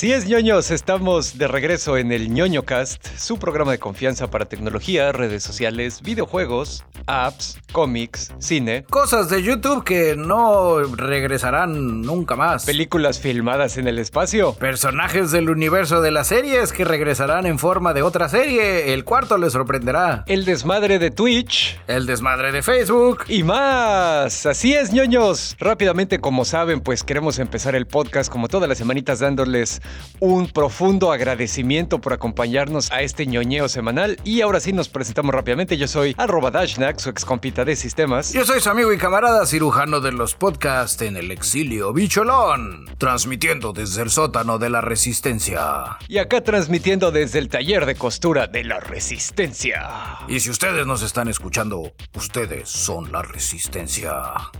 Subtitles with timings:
[0.00, 4.46] Así es, ñoños, estamos de regreso en el ñoño cast, su programa de confianza para
[4.46, 12.64] tecnología, redes sociales, videojuegos, apps, cómics, cine, Cosas de YouTube que no regresarán nunca más.
[12.66, 14.54] películas filmadas en el espacio.
[14.54, 18.92] Personajes del universo de las series que regresarán en forma de otra serie.
[18.94, 20.24] El cuarto les sorprenderá.
[20.26, 23.24] El desmadre de Twitch El desmadre de Facebook.
[23.28, 24.46] y más.
[24.46, 25.56] Así es, ñoños.
[25.58, 29.80] Rápidamente, como saben, pues queremos empezar el podcast como todas las semanitas dándoles
[30.20, 34.18] un profundo agradecimiento por acompañarnos a este ñoñeo semanal.
[34.24, 35.76] Y ahora sí nos presentamos rápidamente.
[35.76, 37.24] Yo soy arroba Dashnak, su ex
[37.64, 38.32] de sistemas.
[38.32, 43.72] Yo soy su amigo y camarada cirujano de los podcasts en el exilio Bicholón, transmitiendo
[43.72, 45.98] desde el sótano de la resistencia.
[46.08, 49.88] Y acá transmitiendo desde el taller de costura de la resistencia.
[50.28, 54.12] Y si ustedes nos están escuchando, ustedes son la resistencia.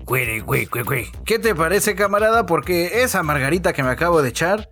[0.05, 1.12] Güey, güey, güey, güey.
[1.25, 2.47] ¿Qué te parece, camarada?
[2.47, 4.69] Porque esa margarita que me acabo de echar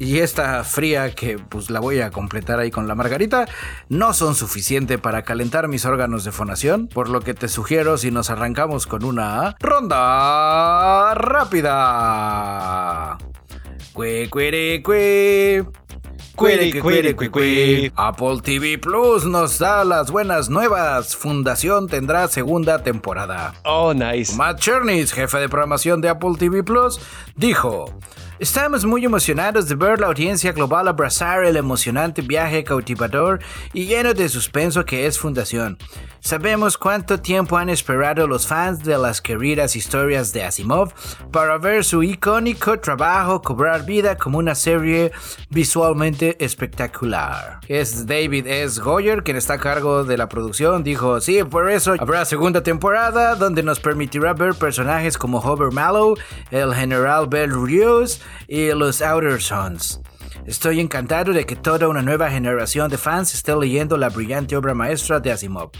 [0.00, 3.46] y esta fría que pues la voy a completar ahí con la margarita
[3.90, 8.10] no son suficiente para calentar mis órganos de fonación, por lo que te sugiero si
[8.10, 13.18] nos arrancamos con una ronda rápida.
[13.92, 15.66] Cue, cuere, cue.
[16.34, 17.92] Cuere, cuere, cue, cue.
[17.94, 21.14] Apple TV Plus nos da las buenas nuevas.
[21.14, 23.52] Fundación tendrá segunda temporada.
[23.64, 24.34] Oh, nice.
[24.34, 26.98] Matt Chernis, jefe de programación de Apple TV Plus,
[27.36, 27.92] dijo:
[28.40, 33.40] Estamos muy emocionados de ver la audiencia global abrazar el emocionante viaje cautivador
[33.74, 35.76] y lleno de suspenso que es Fundación.
[36.20, 40.92] Sabemos cuánto tiempo han esperado los fans de las queridas historias de Asimov
[41.32, 45.12] para ver su icónico trabajo cobrar vida como una serie
[45.48, 47.60] visualmente espectacular.
[47.68, 48.80] Es David S.
[48.80, 50.84] Goyer quien está a cargo de la producción.
[50.84, 56.16] Dijo, sí, por eso habrá segunda temporada donde nos permitirá ver personajes como Hover Mallow,
[56.50, 60.00] el General Bell Rios y los Outer Sons.
[60.46, 64.74] Estoy encantado de que toda una nueva generación de fans esté leyendo la brillante obra
[64.74, 65.70] maestra de Asimov.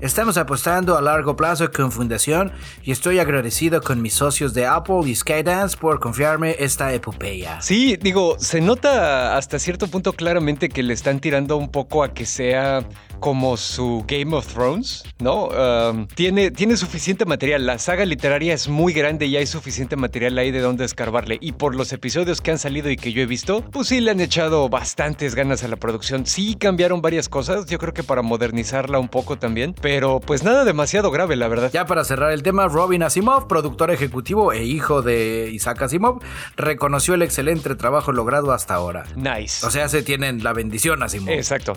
[0.00, 2.52] Estamos apostando a largo plazo con Fundación
[2.82, 7.60] y estoy agradecido con mis socios de Apple y Skydance por confiarme esta epopeya.
[7.60, 12.12] Sí, digo, se nota hasta cierto punto claramente que le están tirando un poco a
[12.12, 12.86] que sea
[13.20, 15.46] como su Game of Thrones, ¿no?
[15.46, 17.64] Um, tiene, tiene suficiente material.
[17.64, 21.38] La saga literaria es muy grande y hay suficiente material ahí de donde escarbarle.
[21.40, 24.10] Y por los episodios que han salido y que yo he visto, pues sí le
[24.10, 26.26] han echado bastantes ganas a la producción.
[26.26, 29.74] Sí cambiaron varias cosas, yo creo que para modernizarla un poco también.
[29.80, 31.70] Pero pues nada demasiado grave, la verdad.
[31.72, 36.20] Ya para cerrar el tema, Robin Asimov, productor ejecutivo e hijo de Isaac Asimov,
[36.56, 39.04] reconoció el excelente trabajo logrado hasta ahora.
[39.16, 39.66] Nice.
[39.66, 41.30] O sea, se tienen la bendición Asimov.
[41.30, 41.76] Exacto.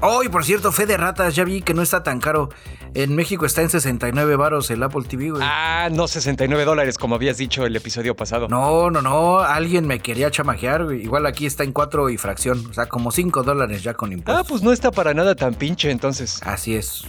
[0.00, 2.48] Oh, y por cierto, fe de ratas, ya vi que no está tan caro.
[2.94, 5.42] En México está en 69 varos el Apple TV, güey.
[5.44, 8.48] Ah, no 69 dólares, como habías dicho el episodio pasado.
[8.48, 11.02] No, no, no, alguien me quería chamajear, güey.
[11.02, 14.14] Igual aquí está en 4 y fracción, o sea, como 5 dólares ya con Ah,
[14.14, 14.46] impuestos.
[14.48, 16.40] pues no está para nada tan pinche entonces.
[16.44, 17.04] Así es.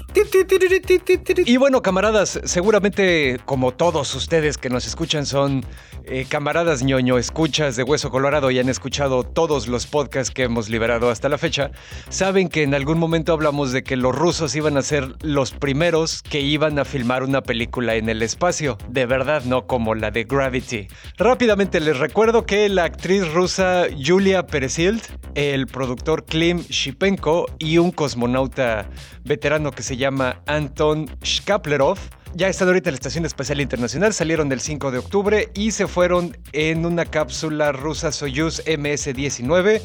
[1.46, 5.64] Y bueno, camaradas, seguramente como todos ustedes que nos escuchan son
[6.10, 10.70] eh, camaradas ñoño, escuchas de Hueso Colorado y han escuchado todos los podcasts que hemos
[10.70, 11.72] liberado hasta la fecha,
[12.10, 16.22] saben que en algún momento hablamos de que los rusos iban a ser los primeros
[16.24, 18.78] que iban a filmar una película en el espacio.
[18.90, 20.88] De verdad, no como la de Gravity.
[21.18, 25.02] Rápidamente les recuerdo que la actriz rusa Yulia Peresild,
[25.36, 28.90] el productor Klim Shipenko y un cosmonauta
[29.24, 31.98] veterano que se llama Anton Shkaplerov
[32.34, 35.88] ya están ahorita en la Estación Espacial Internacional, salieron el 5 de octubre y se
[35.88, 39.82] fueron en una cápsula rusa Soyuz MS-19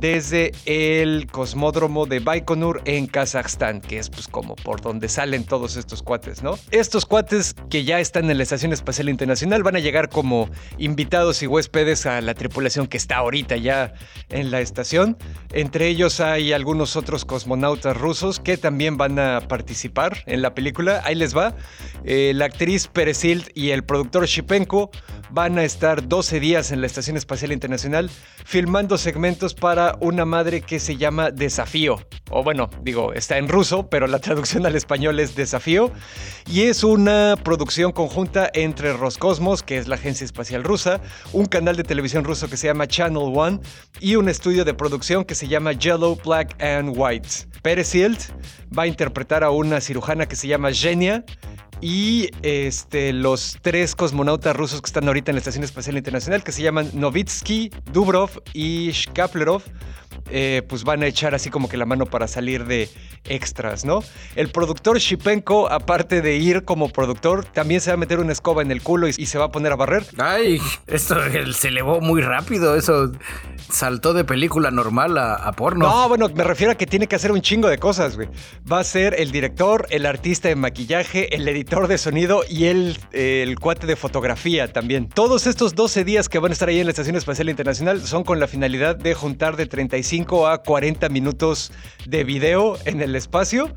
[0.00, 5.76] desde el cosmódromo de Baikonur en Kazajstán, que es pues como por donde salen todos
[5.76, 6.58] estos cuates, ¿no?
[6.70, 11.42] Estos cuates que ya están en la Estación Espacial Internacional van a llegar como invitados
[11.42, 13.94] y huéspedes a la tripulación que está ahorita ya
[14.28, 15.16] en la estación.
[15.52, 21.02] Entre ellos hay algunos otros cosmonautas rusos que también van a participar en la película.
[21.04, 21.54] Ahí les va.
[22.04, 24.90] Eh, la actriz Peresild y el productor Shipenko
[25.30, 28.10] van a estar 12 días en la Estación Espacial Internacional
[28.44, 31.98] filmando segmentos para una madre que se llama Desafío.
[32.30, 35.92] O bueno, digo, está en ruso, pero la traducción al español es Desafío.
[36.46, 41.00] Y es una producción conjunta entre Roscosmos, que es la agencia espacial rusa,
[41.32, 43.60] un canal de televisión ruso que se llama Channel One
[44.00, 47.28] y un estudio de producción que se llama Yellow, Black and White.
[47.62, 48.18] Peresild
[48.76, 51.24] va a interpretar a una cirujana que se llama Genia
[51.80, 56.52] y este, los tres cosmonautas rusos que están ahorita en la Estación Espacial Internacional, que
[56.52, 59.62] se llaman Novitsky, Dubrov y Shkaplerov,
[60.30, 62.88] eh, pues van a echar así como que la mano para salir de
[63.24, 64.02] extras, ¿no?
[64.34, 68.62] El productor Shipenko, aparte de ir como productor, también se va a meter una escoba
[68.62, 70.04] en el culo y, se va a poner a barrer.
[70.18, 71.16] Ay, esto
[71.52, 73.12] se elevó muy rápido, eso
[73.68, 75.88] saltó de película normal a, porno.
[75.88, 78.28] No, bueno, me refiero a que tiene que hacer un chingo de cosas, güey.
[78.70, 82.96] Va a ser el director, el artista de maquillaje, el editor de sonido y el,
[83.12, 85.08] el cuate de fotografía también.
[85.08, 88.24] Todos estos 12 días que van a estar ahí en la Estación Espacial Internacional son
[88.24, 91.72] con la finalidad de juntar de 35 a 40 minutos
[92.06, 93.74] de video en el espacio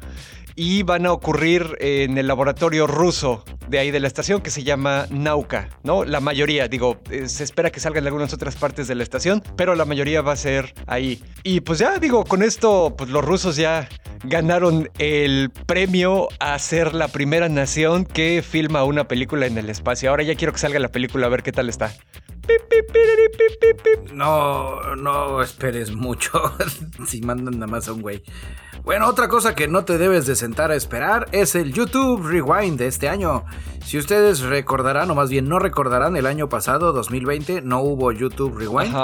[0.56, 4.64] y van a ocurrir en el laboratorio ruso de ahí de la estación que se
[4.64, 6.06] llama Nauka, ¿no?
[6.06, 9.44] La mayoría, digo, eh, se espera que salgan en algunas otras partes de la estación,
[9.56, 11.24] pero la mayoría va a ser ahí.
[11.44, 13.88] Y pues ya, digo, con esto, pues los rusos ya
[14.24, 20.10] ganaron el premio a ser la primera nación que filma una película en el espacio.
[20.10, 21.94] Ahora ya quiero que salga la película a ver qué tal está.
[24.14, 26.32] No, no esperes mucho
[27.08, 28.24] si mandan nada más a un güey.
[28.84, 32.80] Bueno, otra cosa que no te debes de sentar a esperar es el YouTube Rewind
[32.80, 33.46] de este año.
[33.84, 38.58] Si ustedes recordarán, o más bien no recordarán, el año pasado, 2020, no hubo YouTube
[38.58, 38.96] Rewind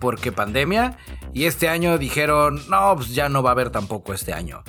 [0.00, 0.98] porque pandemia.
[1.32, 4.62] Y este año dijeron, no, pues ya no va a haber tampoco este año.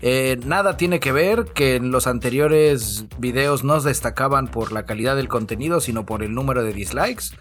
[0.00, 5.14] Eh, nada tiene que ver que en los anteriores videos no destacaban por la calidad
[5.14, 7.36] del contenido, sino por el número de dislikes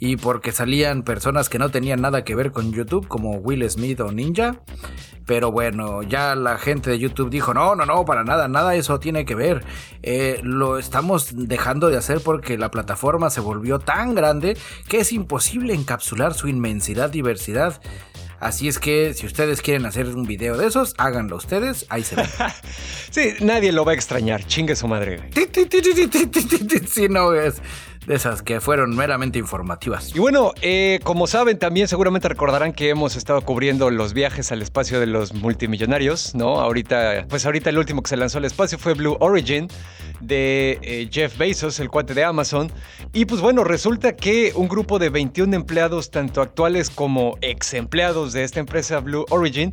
[0.00, 4.00] y porque salían personas que no tenían nada que ver con YouTube, como Will Smith
[4.00, 4.62] o Ninja.
[5.26, 8.98] Pero bueno, ya la gente de YouTube dijo, no, no, no, para nada, nada eso
[8.98, 9.62] tiene que ver.
[10.02, 14.56] Eh, lo estamos dejando de hacer porque la plataforma se volvió tan grande
[14.88, 17.80] que es imposible encapsular su inmensidad, diversidad.
[18.40, 22.16] Así es que si ustedes quieren hacer un video de esos, háganlo ustedes, ahí se
[22.16, 22.24] ve.
[23.10, 25.28] sí, nadie lo va a extrañar, chingue su madre.
[26.88, 27.60] Sí, no, es
[28.10, 30.14] esas que fueron meramente informativas.
[30.14, 34.62] Y bueno, eh, como saben, también seguramente recordarán que hemos estado cubriendo los viajes al
[34.62, 36.60] espacio de los multimillonarios, ¿no?
[36.60, 39.68] Ahorita, pues ahorita el último que se lanzó al espacio fue Blue Origin
[40.20, 42.70] de eh, Jeff Bezos, el cuate de Amazon.
[43.12, 48.32] Y pues bueno, resulta que un grupo de 21 empleados, tanto actuales como ex empleados
[48.32, 49.72] de esta empresa Blue Origin,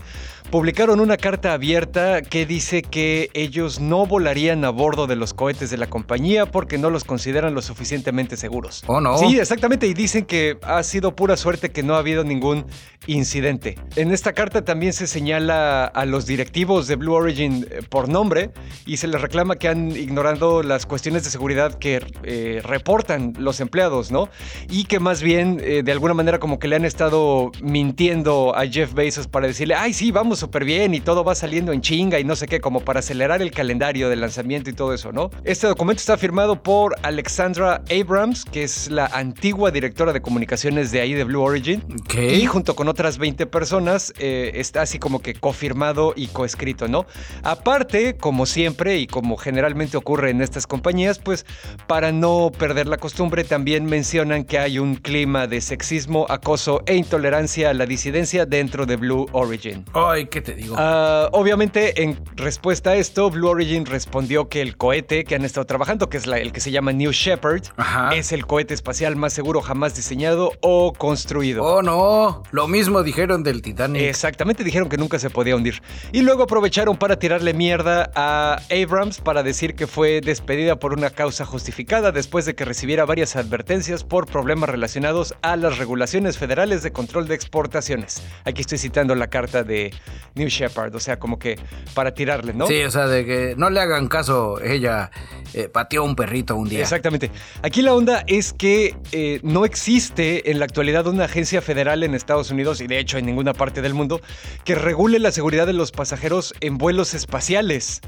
[0.49, 5.69] publicaron una carta abierta que dice que ellos no volarían a bordo de los cohetes
[5.69, 8.83] de la compañía porque no los consideran lo suficientemente seguros.
[8.87, 9.17] Oh, no.
[9.17, 9.87] Sí, exactamente.
[9.87, 12.65] Y dicen que ha sido pura suerte que no ha habido ningún
[13.05, 13.77] incidente.
[13.95, 18.51] En esta carta también se señala a los directivos de Blue Origin eh, por nombre
[18.85, 23.61] y se les reclama que han ignorado las cuestiones de seguridad que eh, reportan los
[23.61, 24.29] empleados, ¿no?
[24.69, 28.65] Y que más bien, eh, de alguna manera, como que le han estado mintiendo a
[28.65, 32.19] Jeff Bezos para decirle, ay, sí, vamos súper bien y todo va saliendo en chinga
[32.19, 35.29] y no sé qué, como para acelerar el calendario de lanzamiento y todo eso, ¿no?
[35.43, 38.06] Este documento está firmado por Alexandra Abrams,
[38.49, 41.83] que es la antigua directora de comunicaciones de ahí de Blue Origin.
[42.17, 47.05] Y junto con otras 20 personas eh, está así como que cofirmado y coescrito, ¿no?
[47.43, 51.45] Aparte, como siempre y como generalmente ocurre en estas compañías, pues
[51.85, 56.95] para no perder la costumbre, también mencionan que hay un clima de sexismo, acoso e
[56.95, 59.83] intolerancia a la disidencia dentro de Blue Origin.
[59.93, 60.75] Ay, ¿qué te digo?
[60.77, 65.65] Ah, obviamente, en respuesta a esto, Blue Origin respondió que el cohete que han estado
[65.65, 67.63] trabajando, que es el que se llama New Shepard,
[68.13, 71.63] es el cohete espacial más seguro jamás diseñado o construido.
[71.63, 72.43] Oh, no.
[72.51, 74.01] Lo mismo dijeron del Titanic.
[74.01, 75.81] Exactamente, dijeron que nunca se podía hundir.
[76.11, 81.09] Y luego aprovecharon para tirarle mierda a Abrams para decir que fue despedida por una
[81.09, 86.83] causa justificada después de que recibiera varias advertencias por problemas relacionados a las regulaciones federales
[86.83, 88.21] de control de exportaciones.
[88.45, 89.93] Aquí estoy citando la carta de
[90.35, 91.59] New Shepard, o sea, como que
[91.93, 92.67] para tirarle, ¿no?
[92.67, 95.11] Sí, o sea, de que no le hagan caso, ella
[95.53, 96.81] eh, pateó un perrito un día.
[96.81, 97.31] Exactamente.
[97.61, 102.15] Aquí la onda es que eh, no existe en la actualidad una agencia federal en
[102.15, 104.19] Estados Unidos, y de hecho en ninguna parte del mundo,
[104.65, 108.01] que regule la seguridad de los pasajeros en vuelos espaciales.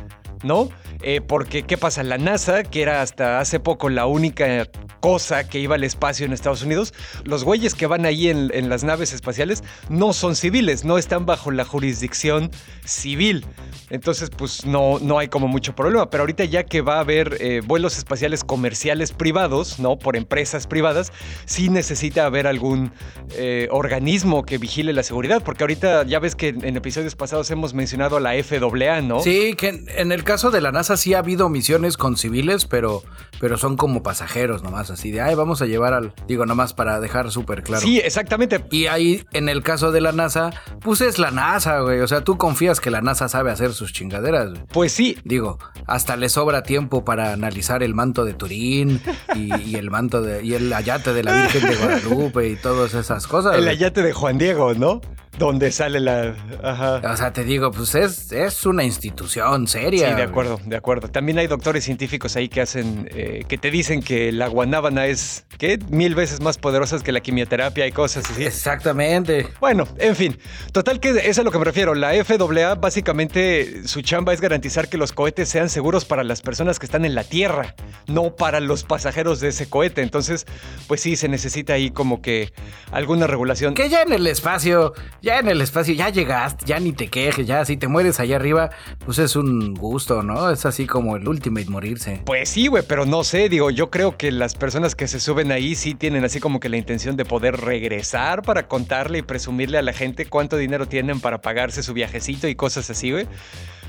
[0.44, 0.70] ¿No?
[1.02, 2.04] Eh, porque, ¿qué pasa?
[2.04, 4.68] La NASA, que era hasta hace poco la única
[5.00, 6.94] cosa que iba al espacio en Estados Unidos,
[7.24, 11.52] los güeyes que van ahí en, las naves espaciales no son civiles, no están bajo
[11.52, 12.52] la jurisdicción
[12.86, 13.46] civil.
[13.90, 16.10] Entonces, pues no, no hay como mucho problema.
[16.10, 19.98] Pero ahorita ya que va a haber eh, vuelos espaciales comerciales privados, ¿no?
[19.98, 21.12] Por empresas privadas,
[21.46, 22.92] sí necesita haber algún
[23.36, 25.42] eh, organismo que vigile la seguridad.
[25.44, 29.22] Porque ahorita ya ves que en, episodios pasados hemos mencionado a la FAA, ¿no?
[29.22, 33.02] Sí, que en el caso de la NASA sí ha habido misiones con civiles, pero,
[33.40, 37.00] pero son como pasajeros nomás, así de, ay, vamos a llevar al, digo, nomás para
[37.00, 37.82] dejar súper claro.
[37.82, 38.64] Sí, exactamente.
[38.70, 42.02] Y ahí, en el caso de la NASA, pues es la NASA, güey.
[42.02, 44.52] O sea, tú confías que la NASA sabe hacer sus chingaderas.
[44.52, 44.62] Güey.
[44.72, 45.18] Pues sí.
[45.24, 45.58] Digo,
[45.88, 49.02] hasta le sobra tiempo para analizar el manto de Turín
[49.34, 53.26] y, el manto de, y el ayate de la Virgen de Guadalupe y todas esas
[53.26, 53.56] cosas.
[53.56, 55.02] El ayate de Juan Diego, ¿no?
[55.40, 56.36] Donde sale la.
[56.62, 57.02] Ajá.
[57.12, 60.10] O sea, te digo, pues es, es una institución seria.
[60.10, 61.08] Sí, de acuerdo, de acuerdo.
[61.08, 65.46] También hay doctores científicos ahí que hacen, eh, que te dicen que la guanábana es,
[65.58, 65.80] ¿qué?
[65.90, 68.44] Mil veces más poderosa que la quimioterapia y cosas así.
[68.46, 69.48] Exactamente.
[69.60, 70.38] Bueno, en fin.
[70.72, 71.96] Total que es a lo que me refiero.
[71.96, 76.80] La FAA básicamente su chamba es garantizar que los cohetes sean seguros para las personas
[76.80, 77.76] que están en la Tierra,
[78.08, 80.02] no para los pasajeros de ese cohete.
[80.02, 80.46] Entonces,
[80.88, 82.52] pues sí, se necesita ahí como que
[82.92, 83.74] alguna regulación.
[83.74, 87.46] Que ya en el espacio ya en el espacio, ya llegaste, ya ni te quejes,
[87.46, 88.72] ya si te mueres allá arriba,
[89.06, 90.50] pues es un gusto, ¿no?
[90.50, 92.22] Es así como el ultimate morirse.
[92.26, 95.52] Pues sí, güey, pero no sé, digo, yo creo que las personas que se suben
[95.52, 99.78] ahí sí tienen así como que la intención de poder regresar para contarle y presumirle
[99.78, 103.28] a la gente cuánto dinero tienen para pagarse su viajecito y cosas así, güey.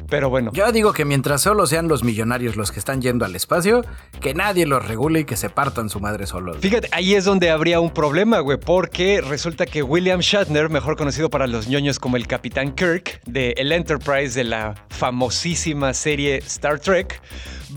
[0.09, 0.51] Pero bueno.
[0.53, 3.85] Yo digo que mientras solo sean los millonarios los que están yendo al espacio,
[4.21, 6.59] que nadie los regule y que se partan su madre solos.
[6.61, 11.31] Fíjate, ahí es donde habría un problema, güey, porque resulta que William Shatner, mejor conocido
[11.31, 16.79] para los ñoños como el Capitán Kirk de el Enterprise de la famosísima serie Star
[16.81, 17.21] Trek,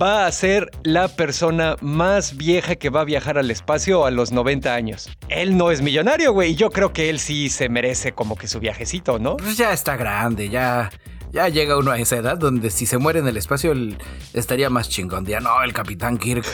[0.01, 4.31] va a ser la persona más vieja que va a viajar al espacio a los
[4.31, 5.09] 90 años.
[5.29, 8.47] Él no es millonario, güey, y yo creo que él sí se merece como que
[8.47, 9.37] su viajecito, ¿no?
[9.37, 10.89] Pues ya está grande, ya
[11.33, 13.73] ya llega uno a esa edad donde si se muere en el espacio
[14.33, 15.25] estaría más chingón.
[15.25, 16.45] Diría, no, el Capitán Kirk.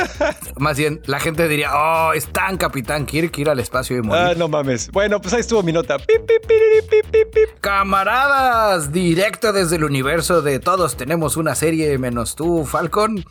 [0.58, 4.22] más bien, la gente diría, oh, es tan Capitán Kirk ir al espacio y morir.
[4.22, 4.90] Ah, no mames.
[4.92, 5.96] Bueno, pues ahí estuvo mi nota.
[7.62, 13.24] Camaradas, directo desde el universo de todos tenemos una serie menos tú, Falcon.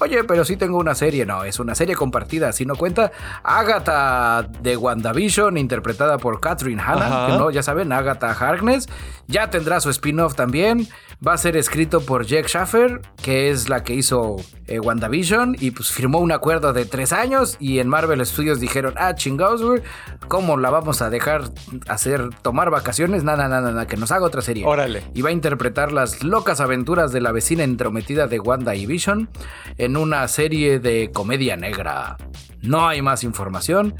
[0.00, 1.24] Oye, pero sí tengo una serie.
[1.24, 2.52] No, es una serie compartida.
[2.52, 8.30] Si no cuenta, Agatha de WandaVision, interpretada por Catherine Hanna, que no, ya saben, Agatha
[8.32, 8.88] Harkness.
[9.26, 10.88] Ya tendrá su spin-off también.
[11.26, 15.70] Va a ser escrito por Jack Schaffer, que es la que hizo eh, WandaVision, y
[15.70, 17.56] pues firmó un acuerdo de tres años.
[17.58, 19.80] Y en Marvel Studios dijeron: Ah, chingados,
[20.28, 21.44] ¿cómo la vamos a dejar
[21.88, 23.24] hacer tomar vacaciones?
[23.24, 24.66] Nada, nada, nada, que nos haga otra serie.
[24.66, 25.04] Órale.
[25.14, 29.30] Y va a interpretar las locas aventuras de la vecina entrometida de Wanda y Vision
[29.78, 32.18] en una serie de comedia negra.
[32.60, 33.94] No hay más información.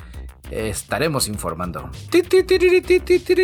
[0.50, 1.90] Estaremos informando.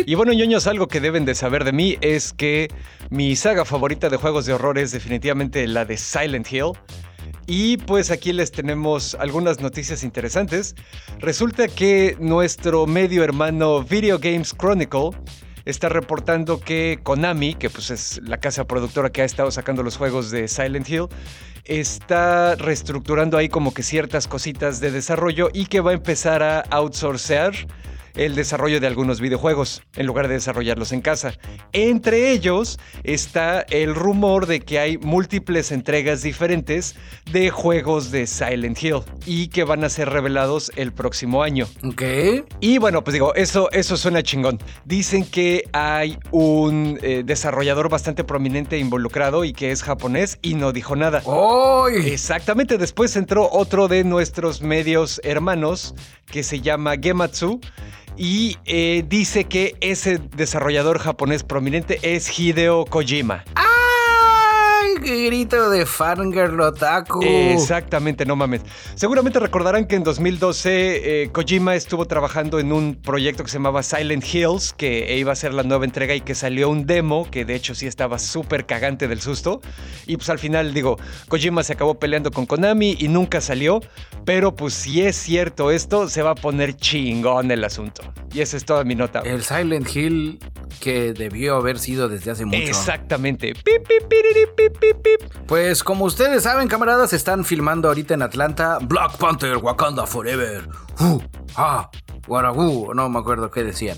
[0.05, 2.69] Y bueno, ñoños, algo que deben de saber de mí es que
[3.09, 6.71] mi saga favorita de juegos de horror es definitivamente la de Silent Hill.
[7.45, 10.75] Y pues aquí les tenemos algunas noticias interesantes.
[11.19, 15.09] Resulta que nuestro medio hermano Video Games Chronicle
[15.65, 19.97] está reportando que Konami, que pues es la casa productora que ha estado sacando los
[19.97, 21.07] juegos de Silent Hill,
[21.65, 26.61] está reestructurando ahí como que ciertas cositas de desarrollo y que va a empezar a
[26.71, 27.53] outsourcear
[28.15, 31.33] el desarrollo de algunos videojuegos en lugar de desarrollarlos en casa.
[31.71, 36.95] Entre ellos está el rumor de que hay múltiples entregas diferentes
[37.31, 41.67] de juegos de Silent Hill y que van a ser revelados el próximo año.
[41.83, 42.03] Ok.
[42.59, 44.59] Y bueno, pues digo, eso, eso suena chingón.
[44.85, 50.71] Dicen que hay un eh, desarrollador bastante prominente involucrado y que es japonés y no
[50.71, 51.23] dijo nada.
[51.25, 52.11] ¡Ay!
[52.11, 57.59] Exactamente, después entró otro de nuestros medios hermanos que se llama Gematsu
[58.17, 63.43] y eh, dice que ese desarrollador japonés prominente es Hideo Kojima.
[63.55, 63.82] ¡Ah!
[65.01, 67.23] Grito de fangirl otaku.
[67.23, 68.61] Exactamente, no mames.
[68.95, 73.83] Seguramente recordarán que en 2012 eh, Kojima estuvo trabajando en un proyecto que se llamaba
[73.83, 77.45] Silent Hills, que iba a ser la nueva entrega y que salió un demo, que
[77.45, 79.61] de hecho sí estaba súper cagante del susto.
[80.05, 80.97] Y pues al final, digo,
[81.29, 83.81] Kojima se acabó peleando con Konami y nunca salió.
[84.25, 88.03] Pero pues si es cierto esto, se va a poner chingón el asunto.
[88.33, 89.19] Y esa es toda mi nota.
[89.19, 90.39] El Silent Hill
[90.79, 92.57] que debió haber sido desde hace mucho.
[92.57, 93.53] Exactamente.
[95.47, 100.67] Pues como ustedes saben, camaradas, están filmando ahorita en Atlanta Black Panther Wakanda Forever.
[100.99, 101.21] Uh,
[101.55, 101.89] ah,
[102.27, 103.97] Guaragú, no me acuerdo qué decían.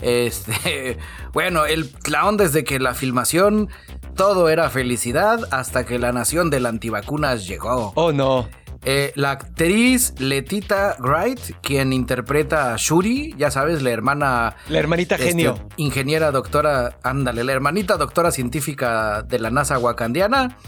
[0.00, 0.98] Este,
[1.32, 3.68] bueno, el, la onda es de que la filmación
[4.14, 7.92] todo era felicidad hasta que la nación de las antivacunas llegó.
[7.96, 8.48] Oh no.
[8.86, 14.56] Eh, la actriz Letita Wright, quien interpreta a Shuri, ya sabes, la hermana.
[14.68, 15.68] La hermanita este, genio.
[15.76, 20.58] Ingeniera doctora, ándale, la hermanita doctora científica de la NASA wakandiana.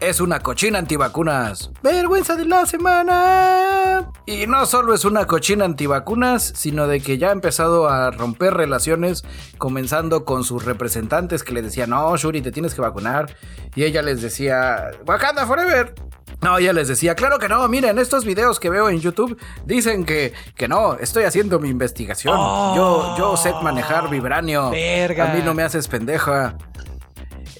[0.00, 1.70] es una cochina antivacunas.
[1.82, 4.10] Vergüenza de la semana.
[4.26, 8.54] Y no solo es una cochina antivacunas, sino de que ya ha empezado a romper
[8.54, 9.22] relaciones,
[9.58, 13.36] comenzando con sus representantes que le decían, no, Shuri, te tienes que vacunar.
[13.74, 15.94] Y ella les decía, Wakanda Forever.
[16.42, 20.04] No, ella les decía, claro que no, miren, estos videos que veo en YouTube dicen
[20.04, 22.36] que, que no, estoy haciendo mi investigación.
[22.74, 24.70] yo, yo sé manejar vibranio.
[24.70, 25.30] Verga.
[25.30, 26.56] A mí no me haces pendeja.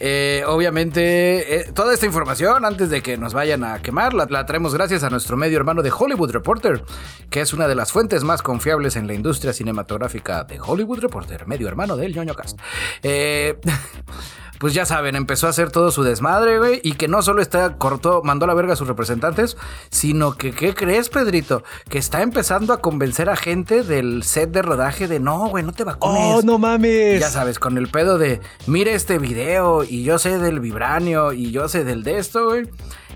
[0.02, 4.46] Eh, obviamente, eh, toda esta información, antes de que nos vayan a quemar, la, la,
[4.46, 6.82] traemos gracias a nuestro medio hermano de Hollywood Reporter,
[7.28, 11.46] que es una de las fuentes más confiables en la industria cinematográfica de Hollywood Reporter,
[11.46, 12.58] medio hermano del ñoño cast.
[13.02, 13.60] Eh,
[14.60, 17.78] pues ya saben, empezó a hacer todo su desmadre, güey, y que no solo está
[17.78, 19.56] cortó, mandó a la verga a sus representantes,
[19.90, 21.64] sino que, ¿qué crees, Pedrito?
[21.88, 25.72] Que está empezando a convencer a gente del set de rodaje de, no, güey, no
[25.72, 26.20] te vacunes.
[26.22, 27.18] Oh, no mames.
[27.18, 31.52] Ya sabes, con el pedo de, mire este video, y yo sé del vibranio, y
[31.52, 32.68] yo sé del de esto, güey.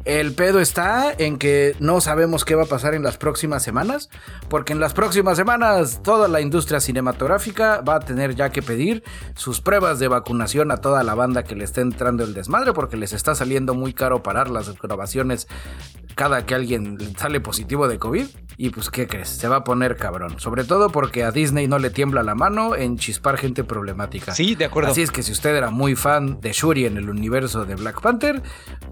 [0.05, 4.11] El pedo está en que no sabemos qué va a pasar en las próximas semanas,
[4.51, 9.03] porque en las próximas semanas toda la industria cinematográfica va a tener ya que pedir
[9.35, 12.99] sus pruebas de vacunación a toda la banda que le esté entrando el desmadre, porque
[12.99, 15.49] les está saliendo muy caro parar las grabaciones
[16.15, 18.27] cada que alguien sale positivo de COVID.
[18.57, 19.29] Y pues, ¿qué crees?
[19.29, 20.39] Se va a poner cabrón.
[20.39, 24.33] Sobre todo porque a Disney no le tiembla la mano en chispar gente problemática.
[24.33, 24.91] Sí, de acuerdo.
[24.91, 28.01] Así es que si usted era muy fan de Shuri en el universo de Black
[28.01, 28.43] Panther,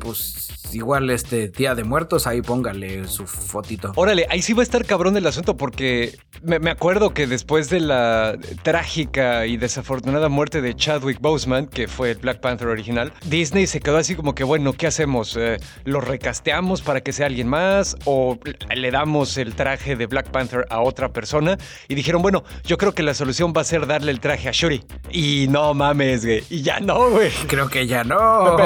[0.00, 3.92] pues igual este Día de Muertos, ahí póngale su fotito.
[3.96, 7.70] Órale, ahí sí va a estar cabrón el asunto porque me, me acuerdo que después
[7.70, 13.12] de la trágica y desafortunada muerte de Chadwick Boseman, que fue el Black Panther original,
[13.26, 15.36] Disney se quedó así como que, bueno, ¿qué hacemos?
[15.36, 17.96] Eh, ¿Lo recasteamos para que sea alguien más?
[18.04, 18.38] ¿O
[18.74, 21.58] le damos el traje de Black Panther a otra persona?
[21.88, 24.52] Y dijeron, bueno, yo creo que la solución va a ser darle el traje a
[24.52, 24.84] Shuri.
[25.10, 26.42] Y no mames, güey.
[26.50, 27.30] Y ya no, güey.
[27.46, 28.56] Creo que ya no.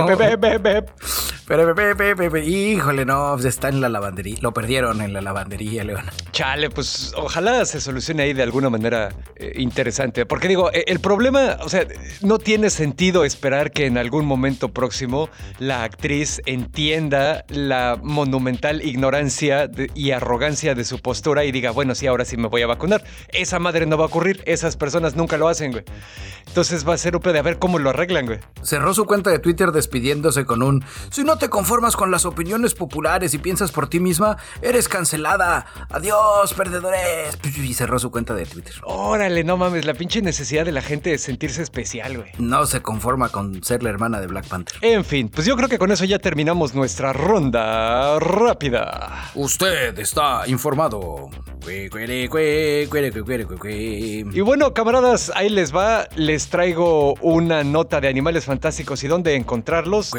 [1.47, 1.75] Pero,
[2.45, 4.37] híjole, no, pues está en la lavandería.
[4.40, 6.04] Lo perdieron en la lavandería, León.
[6.33, 10.25] Chale, pues ojalá se solucione ahí de alguna manera eh, interesante.
[10.25, 11.87] Porque digo, eh, el problema, o sea,
[12.23, 15.28] no tiene sentido esperar que en algún momento próximo
[15.59, 21.95] la actriz entienda la monumental ignorancia de, y arrogancia de su postura y diga, bueno,
[21.95, 23.04] sí, ahora sí me voy a vacunar.
[23.28, 25.85] Esa madre no va a ocurrir, esas personas nunca lo hacen, güey.
[26.47, 28.39] Entonces va a ser un de a ver cómo lo arreglan, güey.
[28.62, 32.73] Cerró su cuenta de Twitter despidiéndose con un, si no te conformas con las opiniones
[32.73, 35.67] populares y piensas por ti misma, eres cancelada.
[35.91, 37.37] Adiós, perdedores.
[37.45, 38.73] Y cerró su cuenta de Twitter.
[38.85, 42.31] Órale, no mames, la pinche necesidad de la gente de sentirse especial, güey.
[42.39, 44.79] No se conforma con ser la hermana de Black Panther.
[44.81, 49.31] En fin, pues yo creo que con eso ya terminamos nuestra ronda rápida.
[49.35, 51.29] Usted está informado.
[54.33, 56.09] Y bueno, camaradas, ahí les va.
[56.15, 60.13] Les traigo una nota de animales fantásticos y dónde encontrarlos.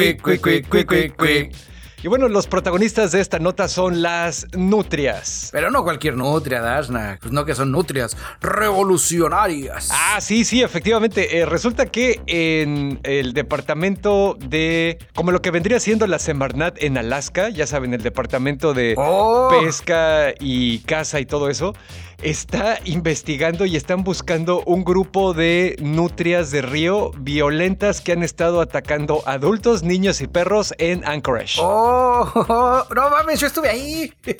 [0.00, 1.69] quick, quick, quick, quick, quick, quick.
[2.02, 5.50] Y bueno, los protagonistas de esta nota son las nutrias.
[5.52, 9.90] Pero no cualquier nutria, Dashna, pues no que son nutrias revolucionarias.
[9.92, 11.38] Ah, sí, sí, efectivamente.
[11.38, 16.96] Eh, resulta que en el departamento de, como lo que vendría siendo la Semarnat en
[16.96, 19.50] Alaska, ya saben, el departamento de oh.
[19.50, 21.74] pesca y caza y todo eso,
[22.22, 28.60] está investigando y están buscando un grupo de nutrias de río violentas que han estado
[28.60, 31.60] atacando adultos, niños y perros en Anchorage.
[31.62, 31.89] Oh,
[32.94, 34.12] no mames, yo estuve ahí.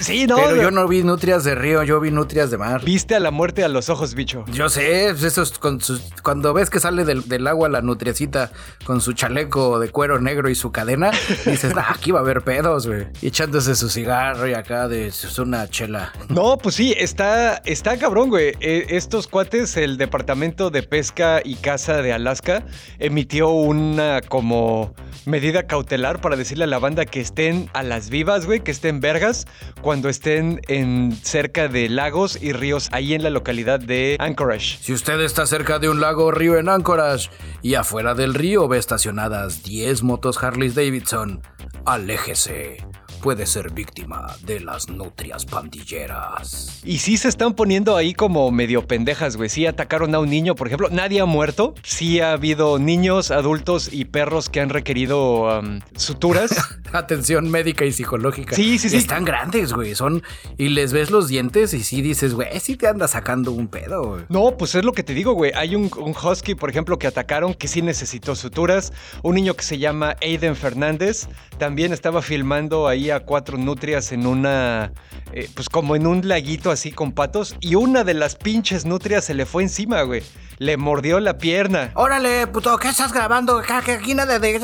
[0.00, 0.36] sí, no.
[0.36, 2.84] Pero yo no vi nutrias de río, yo vi nutrias de mar.
[2.84, 4.44] Viste a la muerte a los ojos, bicho.
[4.52, 7.82] Yo sé, pues eso es con sus, cuando ves que sale del, del, agua la
[7.82, 8.50] nutriecita
[8.84, 11.10] con su chaleco de cuero negro y su cadena,
[11.46, 13.06] dices, aquí va a haber pedos, güey.
[13.20, 16.12] Y echándose su cigarro y acá de es una chela.
[16.28, 18.54] No, pues sí, está, está cabrón, güey.
[18.60, 22.64] E, estos cuates, el Departamento de Pesca y Caza de Alaska,
[22.98, 24.94] emitió una como
[25.26, 29.46] medida cautelar para decirle la banda que estén a las vivas, güey, que estén vergas
[29.82, 34.78] cuando estén en cerca de lagos y ríos ahí en la localidad de Anchorage.
[34.80, 37.30] Si usted está cerca de un lago o río en Anchorage
[37.62, 41.42] y afuera del río ve estacionadas 10 motos Harley Davidson,
[41.84, 42.78] aléjese
[43.24, 46.82] puede ser víctima de las nutrias pandilleras.
[46.84, 49.48] Y sí se están poniendo ahí como medio pendejas, güey.
[49.48, 50.90] Sí atacaron a un niño, por ejemplo.
[50.90, 51.74] Nadie ha muerto.
[51.82, 56.50] Sí ha habido niños, adultos y perros que han requerido um, suturas.
[56.92, 58.54] Atención médica y psicológica.
[58.54, 58.98] Sí, sí, sí.
[58.98, 59.94] Están grandes, güey.
[59.94, 60.22] Son.
[60.58, 64.06] Y les ves los dientes y sí dices, güey, sí te anda sacando un pedo,
[64.06, 64.24] güey.
[64.28, 65.50] No, pues es lo que te digo, güey.
[65.54, 68.92] Hay un, un husky, por ejemplo, que atacaron que sí necesitó suturas.
[69.22, 74.92] Un niño que se llama Aiden Fernández también estaba filmando ahí cuatro nutrias en una,
[75.32, 79.24] eh, pues como en un laguito así con patos y una de las pinches nutrias
[79.24, 80.22] se le fue encima, güey.
[80.58, 81.90] Le mordió la pierna.
[81.94, 83.62] Órale, puto, ¿qué estás grabando?
[83.68, 84.54] Aquí nada de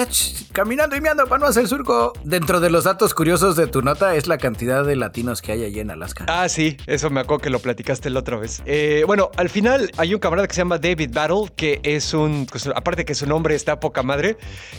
[0.53, 2.13] caminando y meando para no hacer surco.
[2.25, 5.65] Dentro de los datos curiosos de tu nota es la cantidad de latinos que hay
[5.65, 6.25] allí en Alaska.
[6.29, 8.63] Ah, sí, eso me acuerdo que lo platicaste la otra vez.
[8.67, 12.47] Eh, bueno, al final hay un camarada que se llama David Battle, que es un,
[12.51, 14.37] pues, aparte que su nombre está poca madre,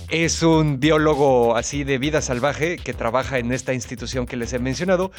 [0.10, 4.60] es un biólogo así de vida salvaje que trabaja en esta institución que les he
[4.60, 5.12] mencionado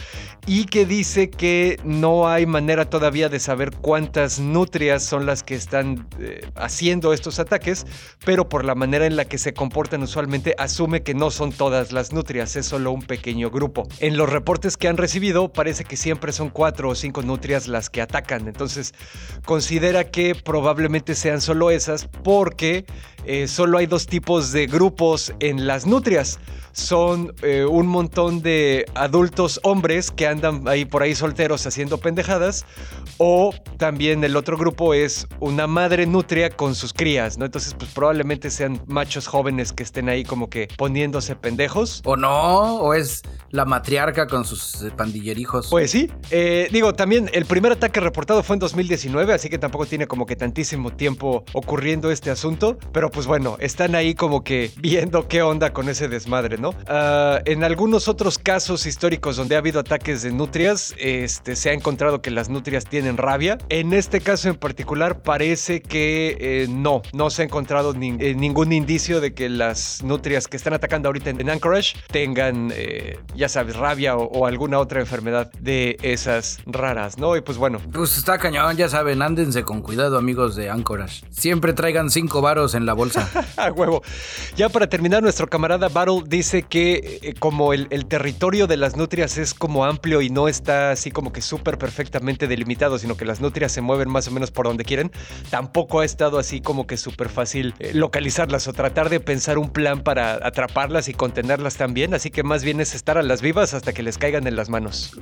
[0.46, 5.54] y que dice que no hay manera todavía de saber cuántas nutrias son las que
[5.54, 7.86] están eh, haciendo estos ataques,
[8.24, 11.92] pero por la manera en la que se comportan usualmente asume que no son todas
[11.92, 13.86] las nutrias, es solo un pequeño grupo.
[14.00, 17.90] En los reportes que han recibido parece que siempre son cuatro o cinco nutrias las
[17.90, 18.94] que atacan, entonces
[19.44, 22.84] considera que probablemente sean solo esas porque
[23.26, 26.38] eh, solo hay dos tipos de grupos en las nutrias
[26.72, 32.64] son eh, un montón de adultos hombres que andan ahí por ahí solteros haciendo pendejadas.
[33.18, 37.44] O también el otro grupo es una madre nutria con sus crías, ¿no?
[37.44, 42.00] Entonces, pues probablemente sean machos jóvenes que estén ahí como que poniéndose pendejos.
[42.04, 45.68] O no, o es la matriarca con sus eh, pandillerijos.
[45.68, 46.10] Pues sí.
[46.30, 50.26] Eh, digo, también el primer ataque reportado fue en 2019, así que tampoco tiene como
[50.26, 52.78] que tantísimo tiempo ocurriendo este asunto.
[52.92, 56.74] Pero pues bueno, están ahí como que viendo qué onda con ese desmadre, ¿no?
[56.88, 61.72] Ah, en algunos otros casos históricos donde ha habido ataques de nutrias, este, se ha
[61.72, 63.58] encontrado que las nutrias tienen rabia.
[63.68, 68.72] En este caso en particular parece que eh, no, no se ha encontrado eh, ningún
[68.72, 73.76] indicio de que las nutrias que están atacando ahorita en, Anchorage tengan, eh, ya sabes,
[73.76, 77.36] rabia o, alguna otra enfermedad de esas raras, ¿no?
[77.36, 77.80] Y pues bueno.
[77.92, 81.24] Pues está cañón, ya saben, ándense con cuidado amigos de Anchorage.
[81.30, 83.01] Siempre traigan cinco varos en la bolsa.
[83.56, 84.02] A huevo.
[84.56, 89.38] Ya para terminar, nuestro camarada Battle dice que eh, como el, territorio de las nutrias
[89.38, 93.40] es como amplio y no está así como que súper perfectamente delimitado, sino que las
[93.40, 95.10] nutrias se mueven más o menos por donde quieren,
[95.50, 99.70] tampoco ha estado así como que súper fácil eh, localizarlas o tratar de pensar un
[99.70, 102.14] plan para atraparlas y contenerlas también.
[102.14, 104.68] Así que más bien es estar a las vivas hasta que les caigan en las
[104.68, 105.18] manos.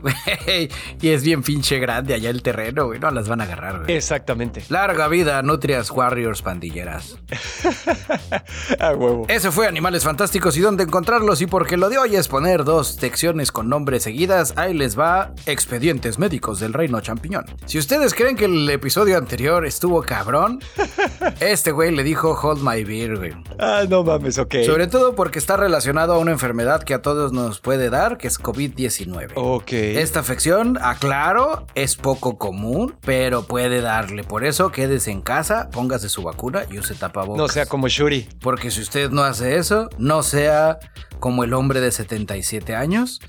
[1.00, 2.98] y es bien pinche grande allá el terreno, güey.
[2.98, 3.96] No las van a agarrar, güey.
[3.96, 4.62] Exactamente.
[4.68, 7.18] Larga vida, nutrias, warriors, pandilleras.
[8.80, 9.26] a huevo.
[9.28, 12.96] Ese fue Animales Fantásticos y dónde encontrar y porque lo de hoy es poner dos
[12.98, 17.44] secciones con nombres seguidas, ahí les va Expedientes Médicos del Reino Champiñón.
[17.66, 20.60] Si ustedes creen que el episodio anterior estuvo cabrón,
[21.40, 23.32] este güey le dijo Hold My Beer, güey.
[23.58, 24.56] Ah, no mames, ok.
[24.64, 28.26] Sobre todo porque está relacionado a una enfermedad que a todos nos puede dar, que
[28.26, 29.32] es COVID-19.
[29.34, 29.72] Ok.
[29.72, 34.24] Esta afección, aclaro, es poco común, pero puede darle.
[34.24, 37.38] Por eso quédese en casa, póngase su vacuna y use tapabocas.
[37.38, 38.26] No sea como Shuri.
[38.40, 40.78] Porque si usted no hace eso, no sea
[41.18, 43.20] como el hombre de 77 años,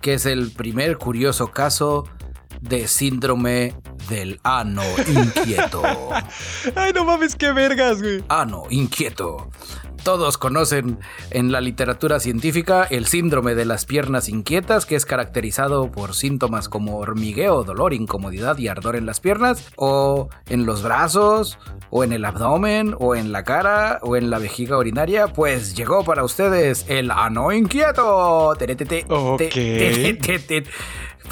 [0.00, 2.04] que es el primer curioso caso
[2.60, 3.74] de síndrome
[4.08, 5.82] del ano inquieto.
[6.76, 8.22] Ay, no mames, qué vergas, güey.
[8.28, 9.50] Ano inquieto.
[10.02, 10.98] Todos conocen
[11.30, 16.68] en la literatura científica el síndrome de las piernas inquietas, que es caracterizado por síntomas
[16.68, 21.58] como hormigueo, dolor, incomodidad y ardor en las piernas, o en los brazos,
[21.90, 25.28] o en el abdomen, o en la cara, o en la vejiga urinaria.
[25.28, 28.54] Pues llegó para ustedes el ano inquieto.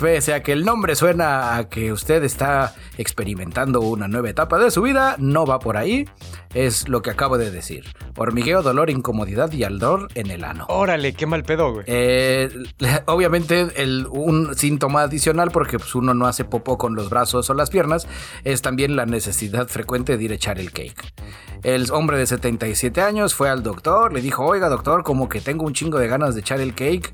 [0.00, 4.70] Pese a que el nombre suena a que usted está experimentando una nueva etapa de
[4.70, 6.08] su vida, no va por ahí.
[6.54, 7.84] Es lo que acabo de decir.
[8.16, 10.66] Hormigueo, dolor, incomodidad y ardor en el ano.
[10.68, 11.84] Órale, qué mal pedo, güey.
[11.88, 12.48] Eh,
[13.06, 13.68] obviamente,
[14.10, 18.06] un síntoma adicional, porque pues, uno no hace popó con los brazos o las piernas,
[18.44, 21.12] es también la necesidad frecuente de ir a echar el cake.
[21.64, 25.66] El hombre de 77 años fue al doctor, le dijo, oiga doctor, como que tengo
[25.66, 27.12] un chingo de ganas de echar el cake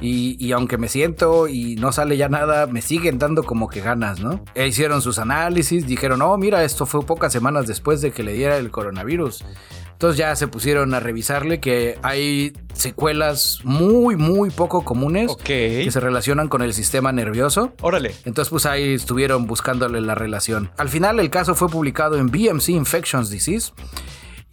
[0.00, 4.20] y, aunque me siento y no sale ya nada, me siguen dando como que ganas,
[4.20, 4.44] ¿no?
[4.54, 8.32] E hicieron sus análisis, dijeron, oh, mira, esto fue pocas semanas después de que le
[8.32, 9.44] diera el coronavirus.
[9.92, 16.00] Entonces ya se pusieron a revisarle que hay secuelas muy, muy poco comunes que se
[16.00, 17.72] relacionan con el sistema nervioso.
[17.80, 18.12] Órale.
[18.24, 20.70] Entonces pues ahí estuvieron buscándole la relación.
[20.76, 23.72] Al final el caso fue publicado en BMC Infections Disease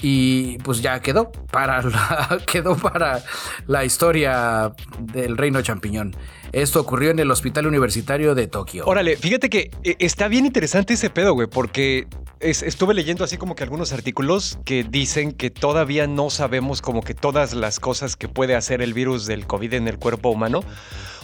[0.02, 3.24] y pues ya quedó para la, quedó para
[3.68, 6.16] la historia del reino champiñón.
[6.52, 8.86] Esto ocurrió en el Hospital Universitario de Tokio.
[8.86, 12.08] Órale, fíjate que eh, está bien interesante ese pedo, güey, porque
[12.42, 17.14] estuve leyendo así como que algunos artículos que dicen que todavía no sabemos como que
[17.14, 20.64] todas las cosas que puede hacer el virus del COVID en el cuerpo humano.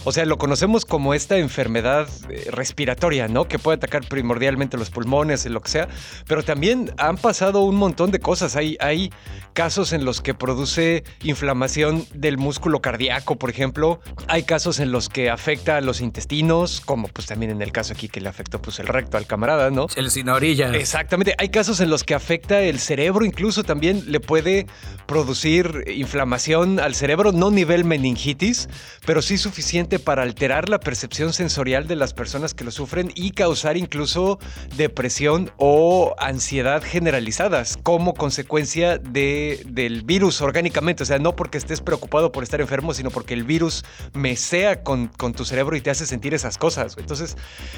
[0.04, 3.48] O sea, lo conocemos como esta enfermedad eh, respiratoria, ¿no?
[3.48, 5.88] Que puede atacar primordialmente los pulmones, lo que sea,
[6.26, 8.56] pero también han pasado un montón de cosas.
[8.56, 9.10] Hay, hay
[9.52, 14.00] casos en los que produce inflamación del músculo cardíaco, por ejemplo.
[14.28, 17.92] Hay casos en los que afecta a los intestinos, como pues también en el caso
[17.92, 19.86] aquí que le afectó pues el recto al camarada, ¿no?
[19.96, 20.70] El sin orilla.
[20.74, 21.34] Exactamente.
[21.38, 24.66] Hay casos en los que afecta el cerebro, incluso también le puede
[25.06, 28.68] producir inflamación al cerebro, no nivel meningitis,
[29.06, 33.30] pero sí suficiente para alterar la percepción sensorial de las personas que lo sufren y
[33.30, 34.38] causar incluso
[34.76, 41.04] depresión o ansiedad generalizadas como consecuencia de, del virus orgánicamente.
[41.04, 45.08] O sea, no porque estés preocupado por estar enfermo, sino porque el virus mesea con,
[45.08, 46.96] con tu cerebro y te hace sentir esas cosas.
[46.98, 47.36] Entonces,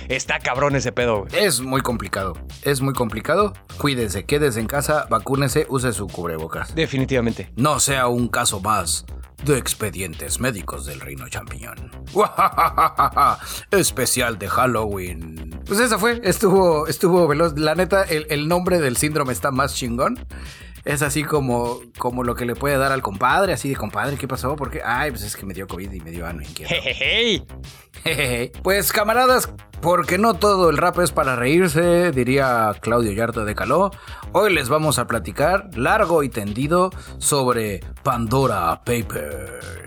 [0.08, 1.26] está cabrón ese pedo.
[1.32, 2.34] Es muy complicado.
[2.62, 3.52] Es muy complicado.
[3.78, 6.74] Cuídese, quédese en casa, vacúnese, use su cubrebocas.
[6.74, 7.52] Definitivamente.
[7.56, 9.04] No sea un caso más
[9.44, 11.90] de expedientes médicos del reino champiñón.
[13.70, 15.60] Especial de Halloween.
[15.66, 17.58] Pues esa fue, estuvo, estuvo veloz.
[17.58, 20.18] La neta, el, el nombre del síndrome está más chingón.
[20.84, 24.26] Es así como, como lo que le puede dar al compadre, así de compadre, ¿qué
[24.26, 24.56] pasó?
[24.56, 26.74] Porque, ay, pues es que me dio COVID y me dio ano inquieto.
[28.62, 33.90] Pues camaradas, porque no todo el rap es para reírse, diría Claudio Yarto de Caló.
[34.32, 39.79] Hoy les vamos a platicar largo y tendido sobre Pandora Papers.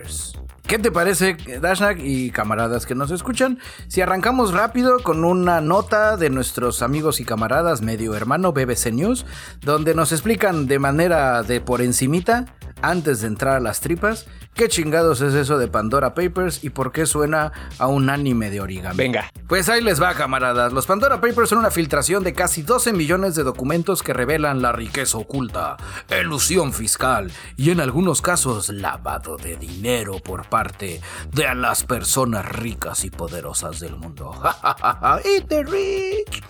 [0.68, 3.60] ¿Qué te parece, Dashnak y camaradas que nos escuchan?
[3.90, 9.26] Si arrancamos rápido con una nota de nuestros amigos y camaradas medio hermano BBC News,
[9.62, 12.46] donde nos explican de manera de por encimita,
[12.84, 16.92] antes de entrar a las tripas, qué chingados es eso de Pandora Papers y por
[16.92, 18.98] qué suena a un anime de origami.
[18.98, 19.32] Venga.
[19.48, 20.74] Pues ahí les va, camaradas.
[20.74, 24.74] Los Pandora Papers son una filtración de casi 12 millones de documentos que revelan la
[24.74, 25.78] riqueza oculta,
[26.10, 33.06] elusión fiscal y en algunos casos lavado de dinero por parte de las personas ricas
[33.06, 34.34] y poderosas del mundo.
[35.24, 36.44] Eat the rich.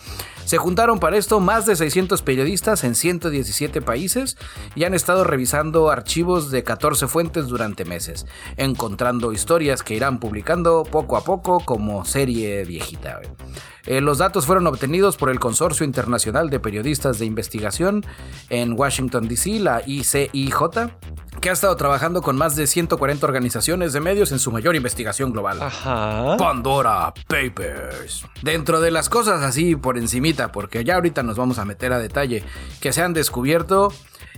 [0.53, 4.37] Se juntaron para esto más de 600 periodistas en 117 países
[4.75, 10.83] y han estado revisando archivos de 14 fuentes durante meses, encontrando historias que irán publicando
[10.83, 13.19] poco a poco como serie viejita.
[13.85, 18.05] Eh, los datos fueron obtenidos por el Consorcio Internacional de Periodistas de Investigación
[18.49, 20.55] en Washington, D.C., la ICIJ,
[21.41, 25.33] que ha estado trabajando con más de 140 organizaciones de medios en su mayor investigación
[25.33, 25.61] global.
[25.61, 26.37] Ajá.
[26.37, 28.25] Pandora Papers.
[28.41, 31.99] Dentro de las cosas así por encimita, porque ya ahorita nos vamos a meter a
[31.99, 32.43] detalle,
[32.79, 33.91] que se han descubierto,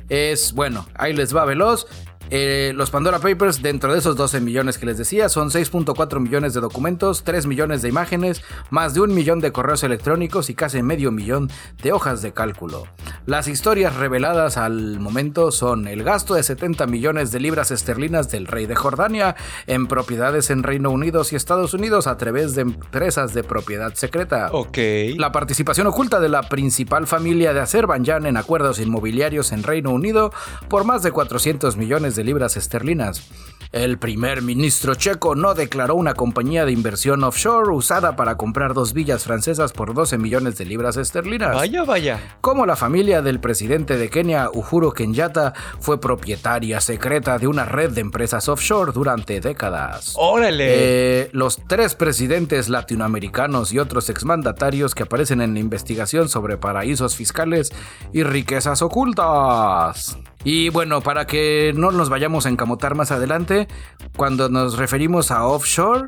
[0.10, 1.86] es, bueno, ahí les va veloz,
[2.30, 6.54] eh, los Pandora Papers, dentro de esos 12 millones que les decía, son 6.4 millones
[6.54, 10.82] de documentos, 3 millones de imágenes, más de un millón de correos electrónicos y casi
[10.82, 11.50] medio millón
[11.82, 12.88] de hojas de cálculo.
[13.26, 18.48] Las historias reveladas al momento son el gasto de 70 millones de libras esterlinas del
[18.48, 19.36] rey de Jordania
[19.68, 24.50] en propiedades en Reino Unido y Estados Unidos a través de empresas de propiedad secreta.
[24.52, 24.78] Ok.
[25.18, 30.32] La participación oculta de la principal familia de Azerbaiyán en acuerdos inmobiliarios en Reino Unido
[30.68, 33.30] por más de 400 millones de libras esterlinas.
[33.72, 38.94] El primer ministro checo no declaró una compañía de inversión offshore usada para comprar dos
[38.94, 41.54] villas francesas por 12 millones de libras esterlinas.
[41.54, 42.38] Vaya, vaya.
[42.40, 47.92] Como la familia del presidente de Kenia, Uhuru Kenyatta, fue propietaria secreta de una red
[47.92, 50.14] de empresas offshore durante décadas.
[50.16, 50.66] Órale.
[50.68, 57.16] Eh, los tres presidentes latinoamericanos y otros exmandatarios que aparecen en la investigación sobre paraísos
[57.16, 57.74] fiscales
[58.14, 60.18] y riquezas ocultas.
[60.46, 63.68] Y bueno, para que no nos vayamos a encamotar más adelante,
[64.16, 66.06] cuando nos referimos a offshore,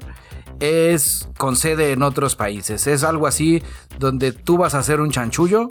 [0.59, 2.85] es con sede en otros países.
[2.85, 3.63] Es algo así
[3.97, 5.67] donde tú vas a hacer un chanchullo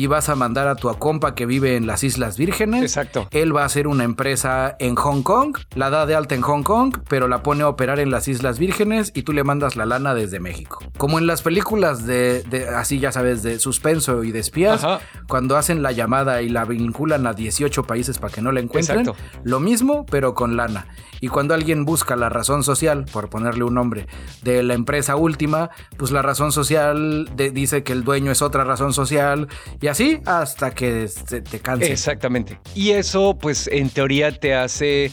[0.00, 2.82] y vas a mandar a tu compa que vive en las Islas Vírgenes.
[2.82, 3.28] Exacto.
[3.32, 6.62] Él va a hacer una empresa en Hong Kong, la da de alta en Hong
[6.62, 9.84] Kong, pero la pone a operar en las Islas Vírgenes y tú le mandas la
[9.84, 10.82] lana desde México.
[10.96, 15.00] Como en las películas de, de así ya sabes, de suspenso y de espías, Ajá.
[15.28, 19.00] cuando hacen la llamada y la vinculan a 18 países para que no la encuentren.
[19.00, 19.22] Exacto.
[19.44, 20.86] Lo mismo, pero con lana.
[21.20, 24.06] Y cuando alguien busca la razón social, por ponerle un nombre,
[24.42, 28.92] de la empresa última, pues la razón social dice que el dueño es otra razón
[28.92, 29.48] social
[29.80, 31.90] y así hasta que se- te canses.
[31.90, 32.58] Exactamente.
[32.74, 35.12] Y eso, pues, en teoría te hace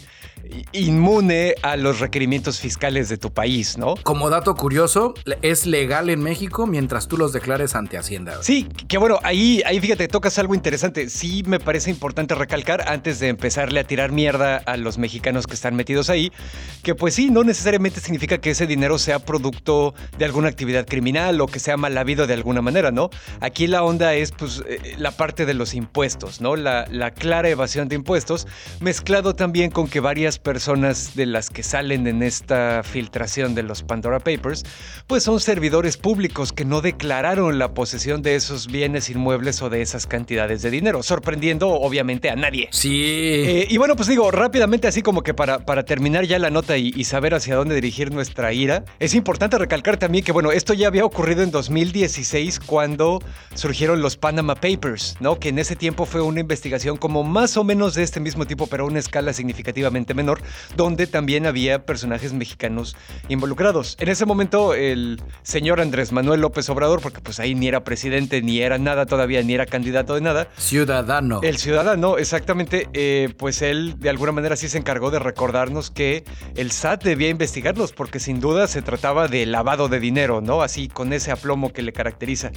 [0.71, 3.95] inmune a los requerimientos fiscales de tu país, ¿no?
[4.03, 8.41] Como dato curioso, es legal en México mientras tú los declares ante Hacienda.
[8.41, 11.09] Sí, que bueno, ahí, ahí fíjate, tocas algo interesante.
[11.09, 15.53] Sí me parece importante recalcar antes de empezarle a tirar mierda a los mexicanos que
[15.53, 16.31] están metidos ahí,
[16.83, 21.39] que pues sí, no necesariamente significa que ese dinero sea producto de alguna actividad criminal
[21.41, 23.09] o que sea mal habido de alguna manera, ¿no?
[23.41, 26.55] Aquí la onda es pues eh, la parte de los impuestos, ¿no?
[26.55, 28.47] La, la clara evasión de impuestos,
[28.79, 33.83] mezclado también con que varias personas de las que salen en esta filtración de los
[33.83, 34.63] Pandora Papers,
[35.07, 39.81] pues son servidores públicos que no declararon la posesión de esos bienes inmuebles o de
[39.81, 42.69] esas cantidades de dinero, sorprendiendo obviamente a nadie.
[42.71, 43.03] Sí.
[43.03, 46.77] Eh, y bueno, pues digo, rápidamente, así como que para, para terminar ya la nota
[46.77, 50.73] y, y saber hacia dónde dirigir nuestra ira, es importante recalcar también que, bueno, esto
[50.73, 53.21] ya había ocurrido en 2016 cuando
[53.53, 55.39] surgieron los Panama Papers, ¿no?
[55.39, 58.67] Que en ese tiempo fue una investigación como más o menos de este mismo tipo,
[58.67, 60.26] pero a una escala significativamente menor,
[60.75, 62.95] donde también había personajes mexicanos
[63.29, 63.95] involucrados.
[63.99, 68.41] En ese momento, el señor Andrés Manuel López Obrador, porque pues ahí ni era presidente,
[68.41, 70.47] ni era nada todavía, ni era candidato de nada.
[70.57, 71.41] Ciudadano.
[71.43, 76.23] El ciudadano, exactamente, eh, pues él de alguna manera sí se encargó de recordarnos que
[76.55, 80.61] el SAT debía investigarlos, porque sin duda se trataba de lavado de dinero, ¿no?
[80.61, 82.51] Así con ese aplomo que le caracteriza.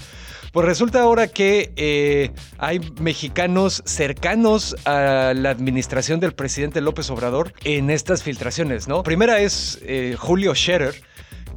[0.52, 7.52] Pues resulta ahora que eh, hay mexicanos cercanos a la administración del presidente López Obrador
[7.64, 9.02] en estas filtraciones, ¿no?
[9.02, 10.94] Primera es eh, Julio Scherer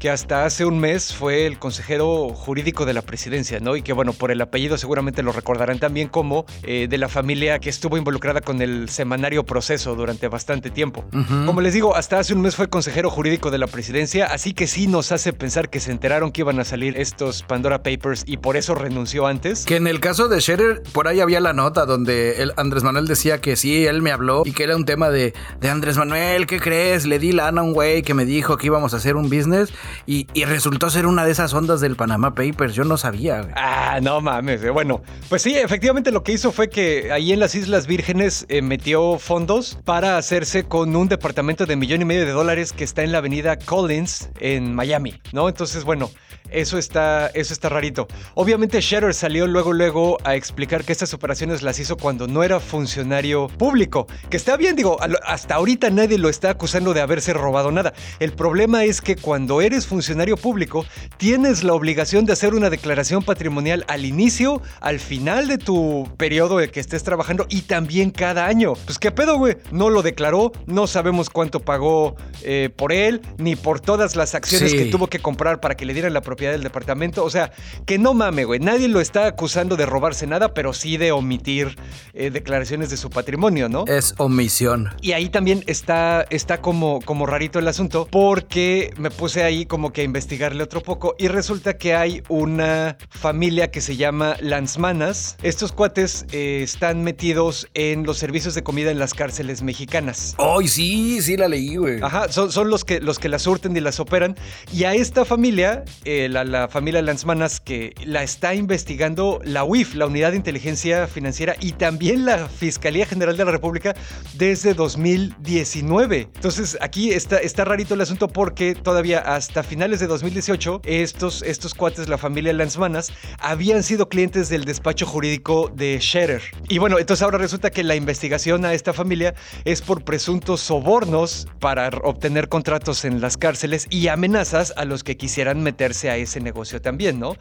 [0.04, 3.78] que hasta hace un mes fue el consejero jurídico de la presidencia, ¿no?
[3.78, 7.58] Y que, bueno, por el apellido seguramente lo recordarán también como eh, de la familia
[7.60, 11.06] que estuvo involucrada con el semanario proceso durante bastante tiempo.
[11.46, 14.68] Como les digo, hasta hace un mes fue consejero jurídico de la presidencia, así que
[14.68, 18.36] sí nos hace pensar que se enteraron que iban a salir estos Pandora Papers y
[18.36, 19.64] por eso renunció antes.
[19.64, 23.08] Que en el caso de Scherer, por ahí había la nota donde el Andrés Manuel
[23.08, 26.46] decía que sí, él me habló y que era un tema de, de Andrés Manuel,
[26.46, 27.06] ¿qué crees?
[27.06, 29.72] Le di lana a un güey que me dijo que íbamos a hacer un business
[30.06, 32.76] y, resultó ser una de esas ondas del Panama Papers.
[32.76, 33.48] Yo no sabía.
[33.56, 34.70] Ah, no mames.
[34.72, 38.62] Bueno, pues sí, efectivamente lo que hizo fue que ahí en las Islas Vírgenes eh,
[38.62, 43.04] metió fondos para hacerse con un departamento de millón y medio de dólares que está
[43.04, 45.50] en la avenida Collins en Miami, ¿no?
[45.50, 46.12] Entonces, bueno,
[46.50, 48.08] eso está, eso está rarito.
[48.36, 52.60] Obviamente Scherer salió luego, luego a explicar que estas operaciones las hizo cuando no era
[52.60, 54.08] funcionario público.
[54.30, 57.94] Que está bien, digo, hasta ahorita nadie lo está acusando de haberse robado nada.
[58.20, 60.86] El problema es que cuando eres funcionario público,
[61.18, 66.58] tienes la obligación de hacer una declaración patrimonial al inicio, al final de tu periodo
[66.58, 68.74] de que estés trabajando y también cada año.
[68.86, 69.58] Pues qué pedo, güey.
[69.72, 74.72] No lo declaró, no sabemos cuánto pagó eh, por él, ni por todas las acciones
[74.72, 74.78] sí.
[74.78, 77.24] que tuvo que comprar para que le dieran la propiedad del departamento.
[77.24, 77.52] O sea,
[77.86, 78.60] que no mame, güey.
[78.60, 81.78] Nadie lo está acusando de robarse nada, pero sí de omitir
[82.14, 83.86] eh, declaraciones de su patrimonio, ¿no?
[83.86, 84.90] Es omisión.
[85.00, 89.94] Y ahí también está, está como, como rarito el asunto, porque me puse ahí como
[89.94, 95.38] que a investigarle otro poco y resulta que hay una familia que se llama Lanzmanas.
[95.44, 100.36] Estos cuates eh, están metidos en los servicios de comida en las cárceles mexicanas.
[100.40, 101.22] ¡Ay, sí!
[101.22, 102.00] Sí la leí, güey.
[102.02, 104.36] Ajá, son, son, los, que, los que las surten y las operan.
[104.74, 109.96] Y a esta familia, eh, la, la, familia Lanzmanas, que la está investigando la UIF,
[109.96, 113.96] la Unidad de Inteligencia Financiera, y también la Fiscalía General de la República
[114.34, 116.30] desde 2019.
[116.36, 121.74] Entonces, aquí está, está rarito el asunto porque todavía hasta finales de 2018, estos, estos
[121.74, 126.42] cuates, la familia Lanzmanas, habían sido clientes del despacho jurídico de Scherer.
[126.70, 131.48] Y bueno, entonces ahora resulta que la investigación a esta familia es por presuntos sobornos
[131.60, 136.40] para obtener contratos en las cárceles y amenazas a los que quisieran meterse a ese
[136.40, 137.36] negocio también, ¿no?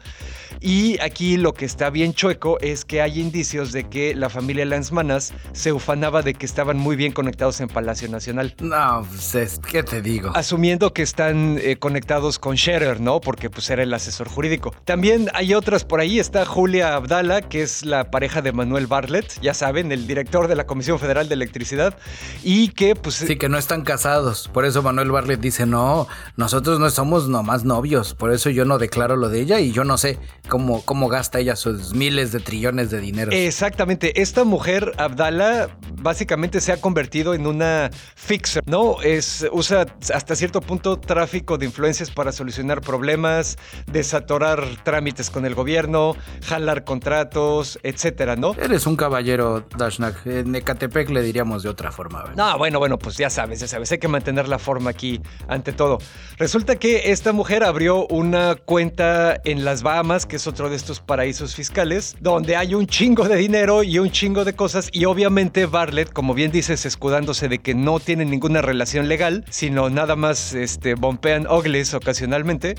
[0.59, 4.65] Y aquí lo que está bien chueco es que hay indicios de que la familia
[4.65, 8.55] Lanzmanas se ufanaba de que estaban muy bien conectados en Palacio Nacional.
[8.59, 10.31] No, pues, ¿qué te digo?
[10.35, 13.19] Asumiendo que están eh, conectados con Scherer, ¿no?
[13.21, 14.73] Porque pues era el asesor jurídico.
[14.85, 19.39] También hay otras por ahí, está Julia Abdala, que es la pareja de Manuel Bartlett,
[19.41, 21.97] ya saben, el director de la Comisión Federal de Electricidad,
[22.43, 23.15] y que pues...
[23.15, 24.49] Sí, que no están casados.
[24.53, 26.07] Por eso Manuel Bartlett dice, no,
[26.37, 29.83] nosotros no somos nomás novios, por eso yo no declaro lo de ella y yo
[29.83, 33.31] no sé cómo, cómo gasta ella sus miles de trillones de dinero.
[33.31, 35.69] Exactamente, esta mujer, Abdala,
[36.01, 39.01] básicamente se ha convertido en una fixer, ¿no?
[39.01, 43.57] Es, usa hasta cierto punto tráfico de influencias para solucionar problemas,
[43.91, 48.53] desatorar trámites con el gobierno, jalar contratos, etcétera, ¿no?
[48.55, 50.25] Eres un caballero, Dashnak.
[50.25, 52.23] En Ecatepec le diríamos de otra forma.
[52.23, 52.35] ¿verdad?
[52.35, 55.73] No, bueno, bueno, pues ya sabes, ya sabes, hay que mantener la forma aquí ante
[55.73, 55.99] todo.
[56.37, 60.99] Resulta que esta mujer abrió una cuenta en las Bahamas, que es otro de estos
[60.99, 65.65] paraísos fiscales, donde hay un chingo de dinero y un chingo de cosas y obviamente
[65.65, 70.53] Bartlett, como bien dices, escudándose de que no tienen ninguna relación legal, sino nada más
[70.53, 72.75] este, bompean ogles ocasionalmente,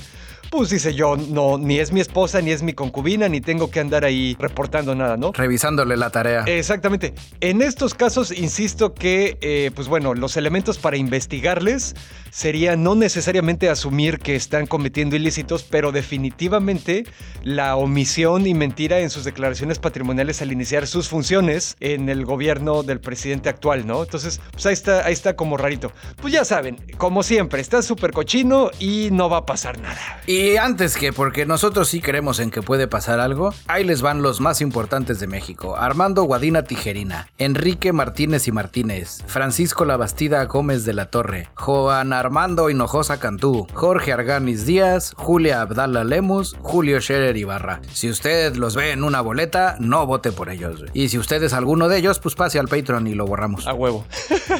[0.57, 3.79] pues dice yo, no, ni es mi esposa, ni es mi concubina, ni tengo que
[3.79, 5.31] andar ahí reportando nada, ¿no?
[5.33, 6.43] Revisándole la tarea.
[6.45, 7.13] Exactamente.
[7.41, 11.95] En estos casos, insisto que, eh, pues bueno, los elementos para investigarles
[12.31, 17.05] sería no necesariamente asumir que están cometiendo ilícitos, pero definitivamente
[17.43, 22.83] la omisión y mentira en sus declaraciones patrimoniales al iniciar sus funciones en el gobierno
[22.83, 24.03] del presidente actual, ¿no?
[24.03, 25.91] Entonces, pues ahí está, ahí está como rarito.
[26.21, 30.21] Pues ya saben, como siempre, está súper cochino y no va a pasar nada.
[30.27, 34.21] Y antes que, porque nosotros sí creemos en que puede pasar algo, ahí les van
[34.21, 35.75] los más importantes de México.
[35.77, 42.69] Armando Guadina Tijerina, Enrique Martínez y Martínez, Francisco Labastida Gómez de la Torre, Juan Armando
[42.69, 47.81] Hinojosa Cantú, Jorge Arganis Díaz, Julia Abdala Lemus, Julio Scherer Ibarra.
[47.91, 50.85] Si usted los ve en una boleta, no vote por ellos.
[50.93, 53.67] Y si usted es alguno de ellos, pues pase al Patreon y lo borramos.
[53.67, 54.05] A huevo.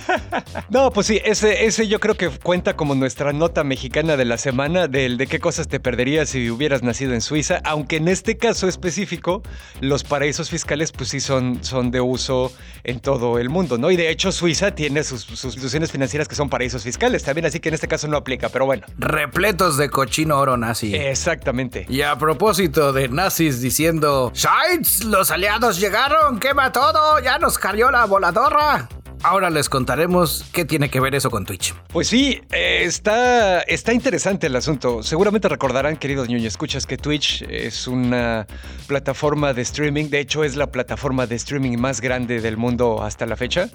[0.70, 4.38] no, pues sí, ese, ese yo creo que cuenta como nuestra nota mexicana de la
[4.38, 8.38] semana del de qué cosas te perderías si hubieras nacido en Suiza, aunque en este
[8.38, 9.42] caso específico
[9.82, 12.52] los paraísos fiscales pues sí son, son de uso
[12.84, 13.92] en todo el mundo, ¿no?
[13.92, 17.70] Y de hecho Suiza tiene sus, instituciones financieras que son paraísos fiscales también, así que
[17.70, 18.86] en este caso no aplica, pero bueno.
[18.98, 20.96] Repletos de cochino oro nazi.
[20.96, 21.86] Exactamente.
[21.90, 25.04] Y a propósito de nazis diciendo, ¡Scheitz!
[25.04, 28.88] Los aliados llegaron, quema todo, ya nos cayó la voladora.
[29.28, 31.74] Ahora les contaremos qué tiene que ver eso con Twitch.
[31.88, 35.02] Pues sí, eh, está, está interesante el asunto.
[35.02, 38.46] Seguramente recordarán, queridos niños, escuchas que Twitch es una
[38.86, 40.12] plataforma de streaming.
[40.12, 43.72] De hecho, es la plataforma de streaming más grande del mundo hasta la fecha.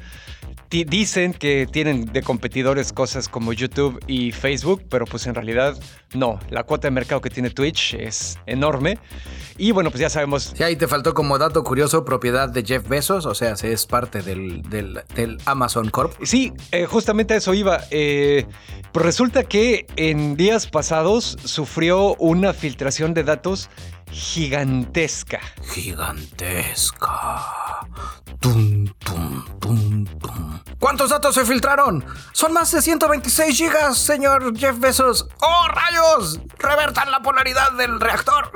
[0.70, 5.76] Dicen que tienen de competidores cosas como YouTube y Facebook, pero pues en realidad
[6.14, 6.38] no.
[6.48, 8.98] La cuota de mercado que tiene Twitch es enorme.
[9.58, 10.54] Y bueno, pues ya sabemos.
[10.56, 14.22] Sí, ahí te faltó como dato curioso propiedad de Jeff Bezos, o sea, es parte
[14.22, 14.62] del,
[15.44, 16.14] Amazon Corp.
[16.22, 17.80] Sí, eh, justamente a eso iba.
[17.90, 18.46] Eh,
[18.92, 23.70] pues resulta que en días pasados sufrió una filtración de datos
[24.10, 25.40] gigantesca.
[25.72, 27.08] Gigantesca.
[28.40, 30.60] Tum, tum, tum, tum.
[30.78, 32.04] ¿Cuántos datos se filtraron?
[32.32, 35.28] Son más de 126 gigas, señor Jeff Bezos.
[35.40, 36.40] ¡Oh, rayos!
[36.58, 38.50] Revertan la polaridad del reactor.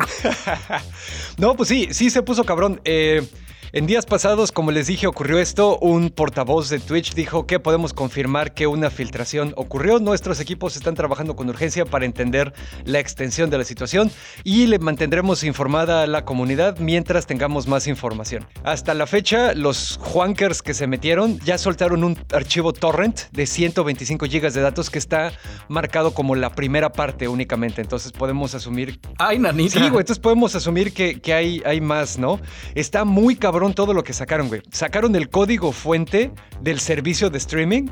[1.37, 2.81] no, pues sí, sí se puso cabrón.
[2.85, 3.29] Eh,
[3.77, 5.79] en días pasados, como les dije, ocurrió esto.
[5.81, 9.99] Un portavoz de Twitch dijo que podemos confirmar que una filtración ocurrió.
[9.99, 12.55] Nuestros equipos están trabajando con urgencia para entender
[12.85, 14.13] la extensión de la situación
[14.45, 18.47] y le mantendremos informada a la comunidad mientras tengamos más información.
[18.63, 24.27] Hasta la fecha, los Juankers que se metieron ya soltaron un archivo torrent de 125
[24.27, 25.33] GB de datos que está
[25.67, 27.81] marcado como la primera parte únicamente.
[27.81, 29.01] Entonces podemos asumir.
[29.19, 29.81] ¡Ay, nanita!
[29.81, 30.03] Sí, güey.
[30.03, 32.39] Entonces podemos asumir que, que hay, hay más, ¿no?
[32.77, 34.61] Está muy cabrón todo lo que sacaron, güey.
[34.71, 37.87] Sacaron el código fuente del servicio de streaming.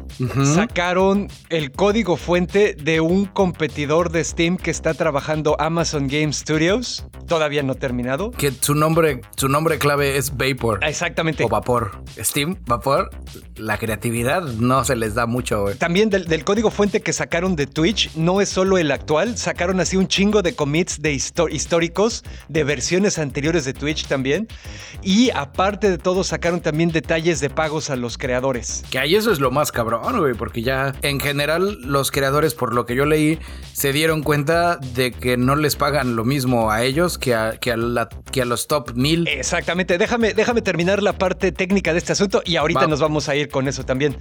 [0.55, 7.07] Sacaron el código fuente de un competidor de Steam que está trabajando Amazon Game Studios.
[7.27, 8.33] Todavía no terminado.
[8.33, 10.81] Que su nombre, su nombre clave es Vapor.
[10.83, 11.45] Exactamente.
[11.45, 12.03] O Vapor.
[12.19, 13.11] Steam, Vapor.
[13.57, 15.77] La creatividad no se les da mucho, güey.
[15.77, 19.39] También del, código fuente que sacaron de Twitch, no es solo el actual.
[19.39, 24.49] Sacaron así un chingo de commits de históricos de versiones anteriores de Twitch también.
[25.03, 28.85] Y aparte aparte de todo, sacaron también detalles de pagos a los creadores.
[28.91, 32.73] Que ahí eso es lo más cabrón, güey, porque ya en general los creadores, por
[32.73, 33.39] lo que yo leí,
[33.75, 37.71] se dieron cuenta de que no les pagan lo mismo a ellos que a, que
[37.71, 39.29] a, la, que a los top mil.
[39.29, 43.37] Exactamente, déjame, déjame terminar la parte técnica de este asunto y ahorita nos vamos a
[43.37, 44.17] ir con eso también.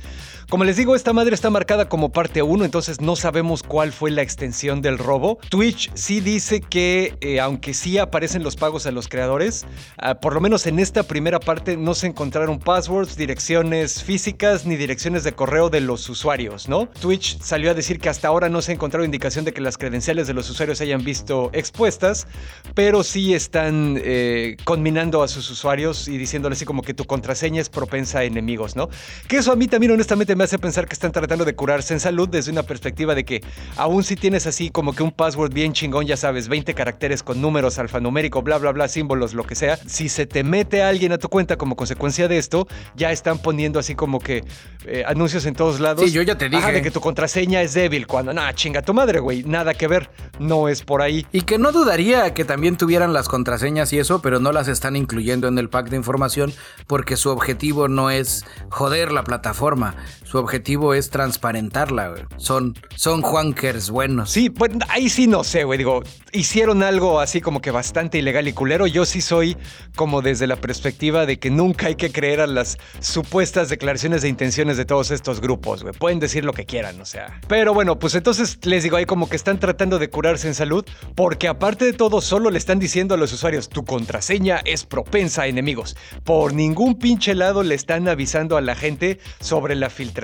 [0.50, 4.12] Como les digo, esta madre está marcada como parte 1, entonces no sabemos cuál fue
[4.12, 5.40] la extensión del robo.
[5.48, 9.66] Twitch sí dice que, eh, aunque sí aparecen los pagos a los creadores,
[9.98, 14.76] ah, por lo menos en esta primera parte no se encontraron passwords, direcciones físicas ni
[14.76, 16.88] direcciones de correo de los usuarios, ¿no?
[16.88, 19.78] Twitch salió a decir que hasta ahora no se ha encontrado indicación de que las
[19.78, 22.28] credenciales de los usuarios se hayan visto expuestas,
[22.74, 27.62] pero sí están eh, conminando a sus usuarios y diciéndoles así como que tu contraseña
[27.62, 28.90] es propensa a enemigos, ¿no?
[29.28, 32.00] Que eso a mí también honestamente me hace pensar que están tratando de curarse en
[32.00, 33.44] salud desde una perspectiva de que
[33.78, 37.42] aún si tienes así como que un password bien chingón, ya sabes, 20 caracteres con
[37.42, 41.18] números alfanumérico, bla, bla, bla, símbolos, lo que sea, si se te mete alguien a
[41.18, 44.44] tu cuenta como consecuencia de esto, ya están poniendo así como que
[44.86, 46.04] eh, anuncios en todos lados.
[46.06, 46.72] Sí, yo ya te dije.
[46.72, 48.08] de que tu contraseña es débil.
[48.08, 49.44] Cuando, nada, chinga tu madre, güey.
[49.44, 50.10] Nada que ver.
[50.40, 51.26] No es por ahí.
[51.32, 54.96] Y que no dudaría que también tuvieran las contraseñas y eso, pero no las están
[54.96, 56.54] incluyendo en el pack de información
[56.88, 59.96] porque su objetivo no es joder la plataforma,
[60.32, 62.24] su objetivo es transparentarla, güey.
[62.38, 64.32] Son, son Juankers buenos.
[64.32, 65.78] Sí, pues ahí sí no sé, güey.
[65.78, 68.88] Digo, hicieron algo así como que bastante ilegal y culero.
[68.88, 69.58] Yo sí soy
[69.98, 74.30] como desde la perspectiva de que nunca hay que creer a las supuestas declaraciones de
[74.30, 75.94] intenciones de todos estos grupos, güey.
[75.94, 77.42] Pueden decir lo que quieran, o sea.
[77.50, 80.86] Pero bueno, pues entonces les digo, ahí como que están tratando de curarse en salud,
[81.14, 85.42] porque aparte de todo, solo le están diciendo a los usuarios, tu contraseña es propensa
[85.42, 85.98] a enemigos.
[86.24, 90.21] Por ningún pinche lado le están avisando a la gente sobre la filtración,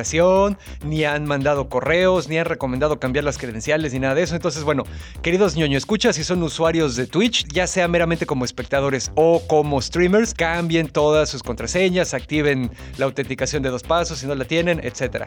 [0.83, 4.35] ni han mandado correos, ni han recomendado cambiar las credenciales, ni nada de eso.
[4.35, 4.83] Entonces, bueno,
[5.21, 9.81] queridos ñoño, escucha si son usuarios de Twitch, ya sea meramente como espectadores o como
[9.81, 14.79] streamers, cambien todas sus contraseñas, activen la autenticación de dos pasos si no la tienen,
[14.83, 15.25] etc.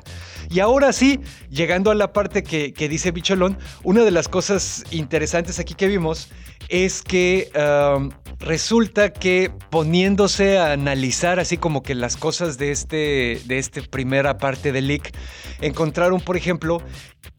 [0.49, 5.59] Y ahora sí, llegando a la parte que, dice Bicholón, una de las cosas interesantes
[5.59, 6.29] aquí que vimos
[6.69, 7.51] es que
[8.41, 14.39] resulta que poniéndose a analizar así como que las cosas de este de esta primera
[14.39, 15.13] parte del leak,
[15.61, 16.83] encontraron, por ejemplo,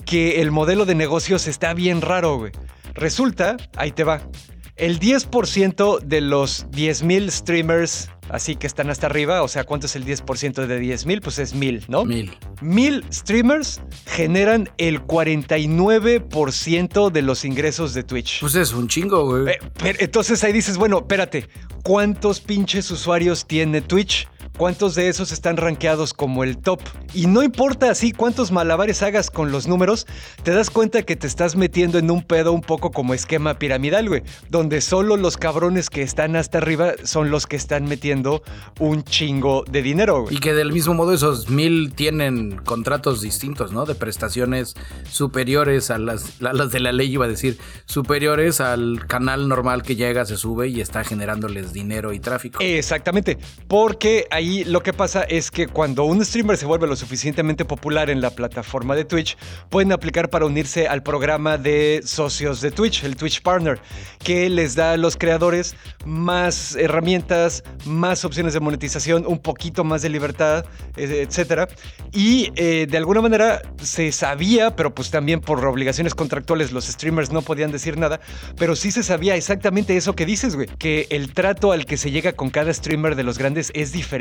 [0.06, 2.52] que el modelo de negocios está bien raro, güey.
[2.94, 4.22] Resulta, ahí te va,
[4.76, 9.96] el 10% de los 10.000 streamers así que están hasta arriba, o sea, ¿cuánto es
[9.96, 11.22] el 10% de 10.000?
[11.22, 12.06] Pues es 1.000, ¿no?
[12.06, 12.38] 1.000.
[12.62, 18.40] 1.000 streamers generan el 49% de los ingresos de Twitch.
[18.40, 19.54] Pues es un chingo, güey.
[19.54, 19.60] Eh,
[20.00, 21.48] entonces ahí dices, bueno, espérate,
[21.84, 24.28] ¿cuántos pinches usuarios tiene Twitch?
[24.58, 26.82] Cuántos de esos están rankeados como el top.
[27.14, 30.08] Y no importa así cuántos malabares hagas con los números,
[30.44, 34.08] te das cuenta que te estás metiendo en un pedo un poco como esquema piramidal,
[34.08, 38.44] güey, donde solo los cabrones que están hasta arriba son los que están metiendo
[38.80, 40.36] un chingo de dinero, güey.
[40.36, 43.86] Y que del mismo modo esos mil tienen contratos distintos, ¿no?
[43.86, 44.76] De prestaciones
[45.10, 49.96] superiores a las, las de la ley, iba a decir, superiores al canal normal que
[49.96, 52.60] llega, se sube y está generándoles dinero y tráfico.
[52.62, 53.38] Exactamente,
[53.68, 58.10] porque ahí lo que pasa es que cuando un streamer se vuelve lo suficientemente popular
[58.10, 59.38] en la plataforma de Twitch,
[59.70, 63.80] pueden aplicar para unirse al programa de socios de Twitch, el Twitch Partner,
[64.24, 65.76] que les da a los creadores
[66.06, 70.66] más herramientas, más opciones de monetización, un poquito más de libertad,
[70.96, 71.70] etc.
[72.12, 77.32] Y eh, de alguna manera se sabía, pero pues también por obligaciones contractuales los streamers
[77.32, 78.22] no podían decir nada,
[78.58, 82.12] pero sí se sabía exactamente eso que dices, güey, que el trato al que se
[82.12, 84.21] llega con cada streamer de los grandes es diferente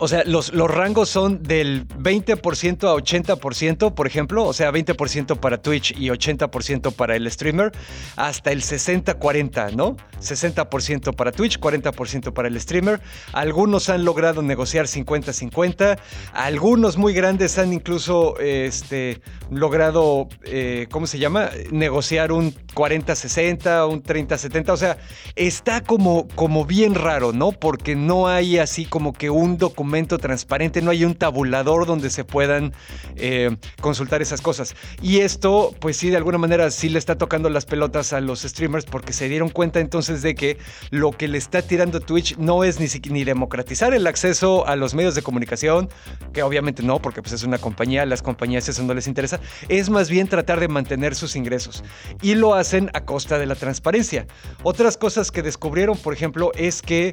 [0.00, 5.38] o sea, los, los rangos son del 20% a 80%, por ejemplo, o sea, 20%
[5.38, 7.70] para Twitch y 80% para el streamer,
[8.16, 9.96] hasta el 60-40, ¿no?
[10.20, 13.00] 60% para Twitch, 40% para el streamer.
[13.34, 15.98] Algunos han logrado negociar 50-50,
[16.32, 19.20] algunos muy grandes han incluso este,
[19.50, 21.50] logrado, eh, ¿cómo se llama?
[21.70, 24.96] Negociar un 40-60, un 30-70, o sea,
[25.36, 27.52] está como, como bien raro, ¿no?
[27.52, 32.24] Porque no hay así como que un documento transparente, no hay un tabulador donde se
[32.24, 32.72] puedan
[33.16, 34.74] eh, consultar esas cosas.
[35.02, 38.40] Y esto, pues sí, de alguna manera sí le está tocando las pelotas a los
[38.40, 40.56] streamers porque se dieron cuenta entonces de que
[40.88, 44.94] lo que le está tirando Twitch no es ni, ni democratizar el acceso a los
[44.94, 45.90] medios de comunicación,
[46.32, 49.90] que obviamente no, porque pues es una compañía, las compañías eso no les interesa, es
[49.90, 51.84] más bien tratar de mantener sus ingresos.
[52.22, 54.26] Y lo hacen a costa de la transparencia.
[54.62, 57.12] Otras cosas que descubrieron, por ejemplo, es que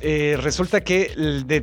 [0.00, 1.12] eh, resulta que
[1.46, 1.60] de,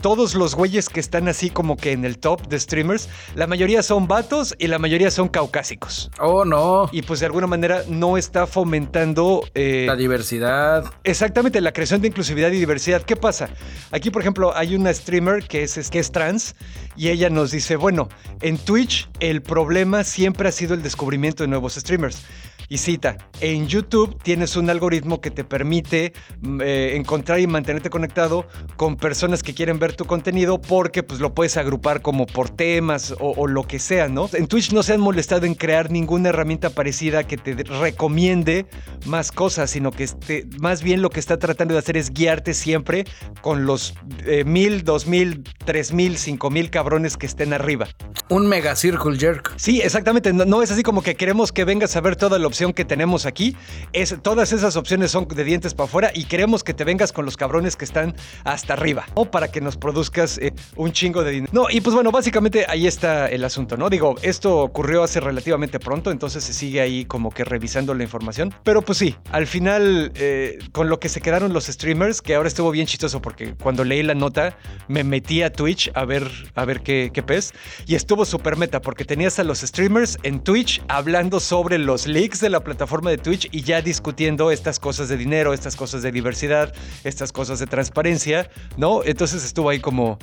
[0.00, 3.82] todos los güeyes que están así como que en el top de streamers, la mayoría
[3.82, 6.10] son vatos y la mayoría son caucásicos.
[6.18, 6.88] Oh, no.
[6.92, 9.42] Y pues de alguna manera no está fomentando...
[9.54, 10.84] Eh, la diversidad.
[11.04, 13.02] Exactamente, la creación de inclusividad y diversidad.
[13.02, 13.50] ¿Qué pasa?
[13.90, 16.54] Aquí, por ejemplo, hay una streamer que es, que es trans
[16.96, 18.08] y ella nos dice, bueno,
[18.40, 22.22] en Twitch el problema siempre ha sido el descubrimiento de nuevos streamers.
[22.68, 27.90] Y cita, en YouTube tienes un algoritmo que te permite mm, eh, encontrar y mantenerte
[27.90, 28.46] conectado
[28.76, 33.14] con personas que quieren ver tu contenido porque pues lo puedes agrupar como por temas
[33.20, 34.28] o, lo que sea, ¿no?
[34.32, 38.66] En Twitch no se han molestado en crear ninguna herramienta parecida que te recomiende
[39.04, 42.54] más cosas, sino que este, más bien lo que está tratando de hacer es guiarte
[42.54, 43.04] siempre
[43.40, 43.94] con los
[44.24, 47.86] eh, mil, dos mil, tres mil, cinco mil cabrones que estén arriba.
[48.28, 49.52] Un mega circle jerk.
[49.56, 50.32] Sí, exactamente.
[50.32, 52.86] No, no es así como que queremos que vengas a ver toda la opción que
[52.86, 53.54] tenemos aquí.
[53.92, 57.26] Es, todas esas opciones son de dientes para afuera y queremos que te vengas con
[57.26, 61.32] los cabrones que están hasta arriba, o para que nos produzcas eh, un chingo de
[61.32, 61.52] dinero.
[61.52, 63.90] No, y pues bueno, básicamente ahí está el asunto, ¿no?
[63.90, 68.54] Digo, esto ocurrió hace relativamente pronto, entonces se sigue ahí como que revisando la información.
[68.62, 72.48] Pero pues sí, al final, eh, con lo que se quedaron los streamers, que ahora
[72.48, 74.56] estuvo bien chistoso porque cuando leí la nota
[74.88, 77.52] me metí a Twitch a ver, a ver qué, qué pez
[77.86, 82.40] y estuvo súper meta porque tenías a los streamers en Twitch hablando sobre los leaks
[82.40, 86.12] de la plataforma de Twitch y ya discutiendo estas cosas de dinero, estas cosas de
[86.12, 86.72] diversidad,
[87.04, 89.02] estas cosas de transparencia, ¿no?
[89.04, 90.18] Entonces estuvo ahí como,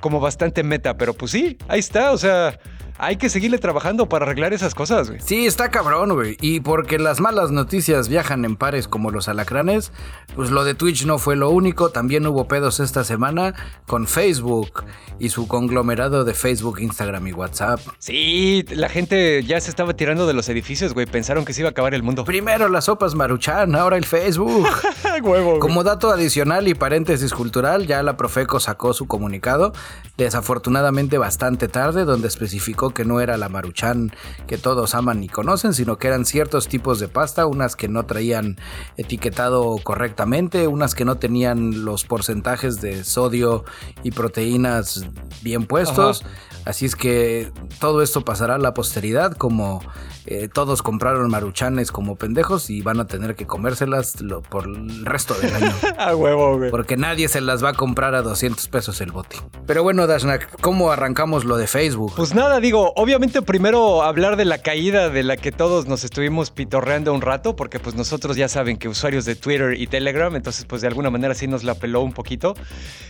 [0.00, 2.58] como bastante meta, pero pues sí, ahí está, o sea
[2.98, 5.20] hay que seguirle trabajando para arreglar esas cosas, güey.
[5.20, 6.36] Sí, está cabrón, güey.
[6.40, 9.92] Y porque las malas noticias viajan en pares como los alacranes,
[10.34, 11.90] pues lo de Twitch no fue lo único.
[11.90, 13.54] También hubo pedos esta semana
[13.86, 14.84] con Facebook
[15.18, 17.80] y su conglomerado de Facebook, Instagram y WhatsApp.
[17.98, 21.06] Sí, la gente ya se estaba tirando de los edificios, güey.
[21.06, 22.24] Pensaron que se iba a acabar el mundo.
[22.24, 24.66] Primero las sopas maruchan, ahora el Facebook.
[25.22, 29.72] Huevo, como dato adicional y paréntesis cultural, ya la Profeco sacó su comunicado,
[30.16, 34.12] desafortunadamente bastante tarde, donde especificó que no era la maruchan
[34.46, 38.06] que todos aman y conocen, sino que eran ciertos tipos de pasta, unas que no
[38.06, 38.56] traían
[38.96, 43.64] etiquetado correctamente, unas que no tenían los porcentajes de sodio
[44.02, 45.06] y proteínas
[45.42, 46.24] bien puestos.
[46.64, 49.80] Así es que todo esto pasará a la posteridad como
[50.26, 54.16] eh, todos compraron maruchanes como pendejos y van a tener que comérselas
[54.50, 55.72] por el resto del año.
[55.98, 56.70] a huevo, güey.
[56.70, 59.36] Porque nadie se las va a comprar a 200 pesos el bote.
[59.66, 62.14] Pero bueno, Dashnak, ¿cómo arrancamos lo de Facebook?
[62.16, 66.50] Pues nada, digo, obviamente primero hablar de la caída de la que todos nos estuvimos
[66.50, 70.64] pitorreando un rato, porque pues nosotros ya saben que usuarios de Twitter y Telegram, entonces
[70.64, 72.54] pues de alguna manera sí nos la peló un poquito.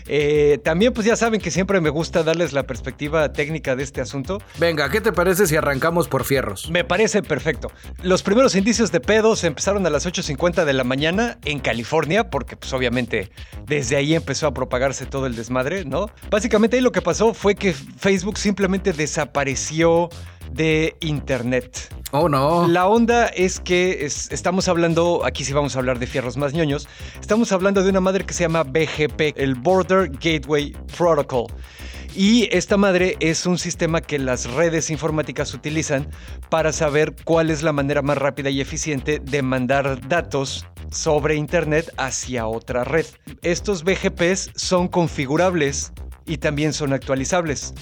[0.06, 4.02] Eh, también pues ya saben que siempre me gusta darles la perspectiva técnica de este
[4.02, 4.42] asunto.
[4.58, 6.70] Venga, ¿qué te parece si arrancamos por fierros?
[6.70, 7.70] Me parece perfecto.
[8.02, 12.56] Los primeros indicios de pedos empezaron a las 8.50 de la mañana en California, porque
[12.56, 13.30] pues obviamente
[13.66, 16.10] desde ahí empezó a propagarse todo el desmadre, ¿no?
[16.30, 20.08] Básicamente ahí lo que pasó fue que Facebook simplemente desapareció
[20.50, 21.92] de Internet.
[22.12, 22.66] Oh, no.
[22.68, 26.88] La onda es que estamos hablando, aquí sí vamos a hablar de fierros más ñoños,
[27.20, 31.46] estamos hablando de una madre que se llama BGP, el Border Gateway Protocol.
[32.16, 36.08] Y esta madre es un sistema que las redes informáticas utilizan
[36.48, 41.92] para saber cuál es la manera más rápida y eficiente de mandar datos sobre Internet
[41.98, 43.04] hacia otra red.
[43.42, 45.92] Estos BGPs son configurables
[46.24, 47.74] y también son actualizables.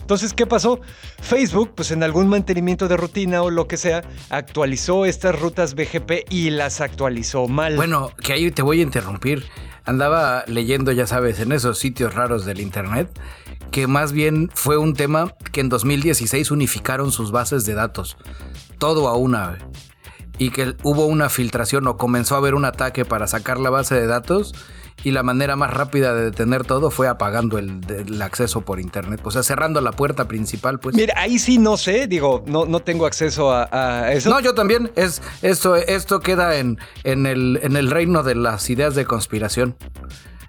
[0.00, 0.80] Entonces, ¿qué pasó?
[1.20, 6.24] Facebook, pues en algún mantenimiento de rutina o lo que sea, actualizó estas rutas BGP
[6.30, 7.76] y las actualizó mal.
[7.76, 9.44] Bueno, que ahí te voy a interrumpir.
[9.84, 13.08] Andaba leyendo, ya sabes, en esos sitios raros del Internet,
[13.70, 18.16] que más bien fue un tema que en 2016 unificaron sus bases de datos,
[18.78, 19.58] todo a una,
[20.38, 23.94] y que hubo una filtración o comenzó a haber un ataque para sacar la base
[23.94, 24.54] de datos
[25.04, 29.30] y la manera más rápida de detener todo fue apagando el, acceso por internet, o
[29.30, 30.96] sea, cerrando la puerta principal, pues.
[30.96, 34.28] Mira, ahí sí no sé, digo, no, no tengo acceso a, eso.
[34.30, 38.68] No, yo también, es, esto, esto queda en, en, el, en el reino de las
[38.70, 39.76] ideas de conspiración.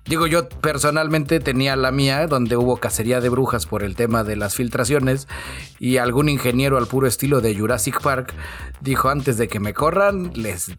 [0.10, 4.36] Digo, yo personalmente tenía la mía, donde hubo cacería de brujas por el tema de
[4.36, 5.28] las filtraciones,
[5.78, 8.34] y algún ingeniero al puro estilo de Jurassic Park
[8.82, 10.72] dijo antes de que me corran, les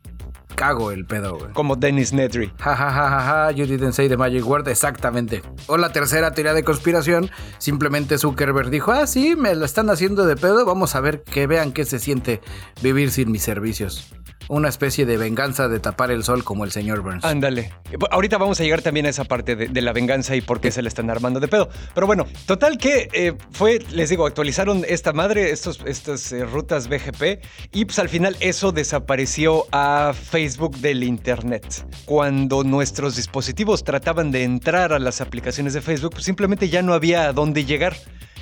[0.57, 1.53] cago el pedo, güey.
[1.53, 2.53] Como Dennis Nedry.
[2.59, 5.43] Ja, ja, ja, ja, ja, you didn't say the magic word, exactamente.
[5.69, 10.27] O la tercera teoría de conspiración, simplemente Zuckerberg dijo, ah, sí, me la están haciendo
[10.27, 12.41] de pedo, vamos a ver que vean qué se siente
[12.83, 14.13] vivir sin mis servicios
[14.51, 17.25] una especie de venganza de tapar el sol como el señor Burns.
[17.25, 17.73] Ándale.
[18.11, 20.83] Ahorita vamos a llegar también a esa parte de, la venganza y por qué se
[20.83, 21.69] le están armando de pedo.
[21.95, 26.89] Pero bueno, total que eh, fue, les digo, actualizaron esta madre, estos, estas eh, rutas
[26.89, 31.87] BGP y pues al final eso desapareció a Facebook del Internet.
[32.05, 36.93] Cuando nuestros dispositivos trataban de entrar a las aplicaciones de Facebook, pues simplemente ya no
[36.93, 37.95] había a dónde llegar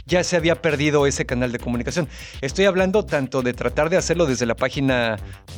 [0.09, 2.09] ya se había perdido ese canal de comunicación.
[2.41, 5.17] Estoy hablando tanto de tratar de hacerlo desde la página,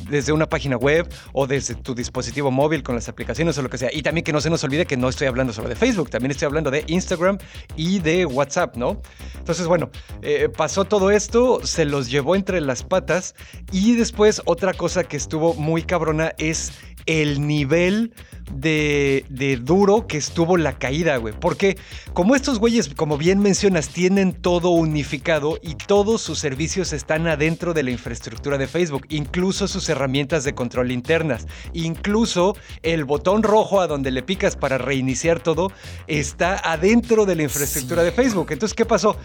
[0.09, 3.77] desde una página web o desde tu dispositivo móvil con las aplicaciones o lo que
[3.77, 3.89] sea.
[3.91, 6.31] Y también que no se nos olvide que no estoy hablando solo de Facebook, también
[6.31, 7.37] estoy hablando de Instagram
[7.77, 9.01] y de WhatsApp, ¿no?
[9.37, 9.89] Entonces, bueno,
[10.21, 13.35] eh, pasó todo esto, se los llevó entre las patas
[13.71, 16.73] y después otra cosa que estuvo muy cabrona es
[17.05, 18.13] el nivel
[18.53, 21.33] de, de, duro que estuvo la caída, güey.
[21.39, 21.77] Porque
[22.13, 27.73] como estos güeyes, como bien mencionas, tienen todo unificado y todos sus servicios están adentro
[27.73, 33.81] de la infraestructura de Facebook, incluso sus herramientas de control internas, incluso el botón rojo
[33.81, 35.71] a donde le picas para reiniciar todo
[36.07, 38.47] está adentro de la infraestructura de Facebook.
[38.51, 39.15] Entonces, ¿qué pasó?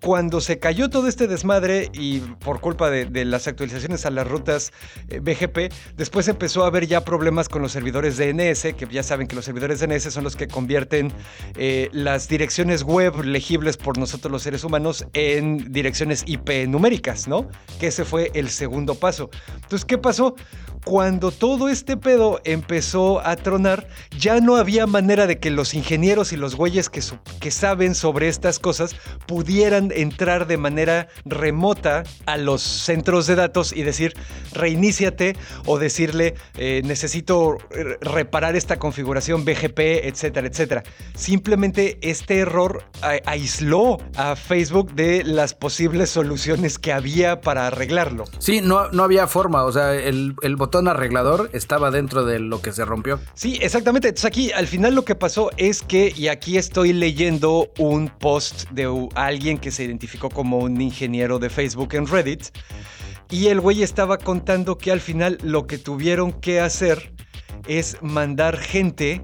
[0.00, 4.72] Cuando se cayó todo este desmadre y por culpa de, las actualizaciones a las rutas
[5.08, 9.26] eh, BGP, después empezó a haber ya problemas con los servidores DNS, que ya saben
[9.26, 11.12] que los servidores DNS son los que convierten
[11.56, 17.48] eh, las direcciones web legibles por nosotros los seres humanos en direcciones IP numéricas, ¿no?
[17.78, 19.30] Que ese fue el segundo paso.
[19.54, 20.34] Entonces, ¿qué pasó?
[20.84, 23.86] Cuando todo este pedo empezó a tronar,
[24.18, 27.00] ya no había manera de que los ingenieros y los güeyes que,
[27.50, 28.94] saben sobre estas cosas
[29.26, 34.14] pudieran entrar de manera remota a los centros de datos y decir,
[34.52, 37.58] reiníciate o decirle, eh, necesito
[38.00, 40.82] reparar esta configuración BGP, etcétera, etcétera.
[41.14, 42.84] Simplemente este error
[43.26, 48.24] aisló a Facebook de las posibles soluciones que había para arreglarlo.
[48.38, 52.62] Sí, no, no había forma, o sea, el, el botón arreglador estaba dentro de lo
[52.62, 53.20] que se rompió.
[53.34, 54.08] Sí, exactamente.
[54.08, 58.70] Entonces aquí al final lo que pasó es que, y aquí estoy leyendo un post
[58.70, 62.46] de alguien que se identificó como un ingeniero de Facebook en Reddit,
[63.30, 67.12] y el güey estaba contando que al final lo que tuvieron que hacer
[67.68, 69.22] es mandar gente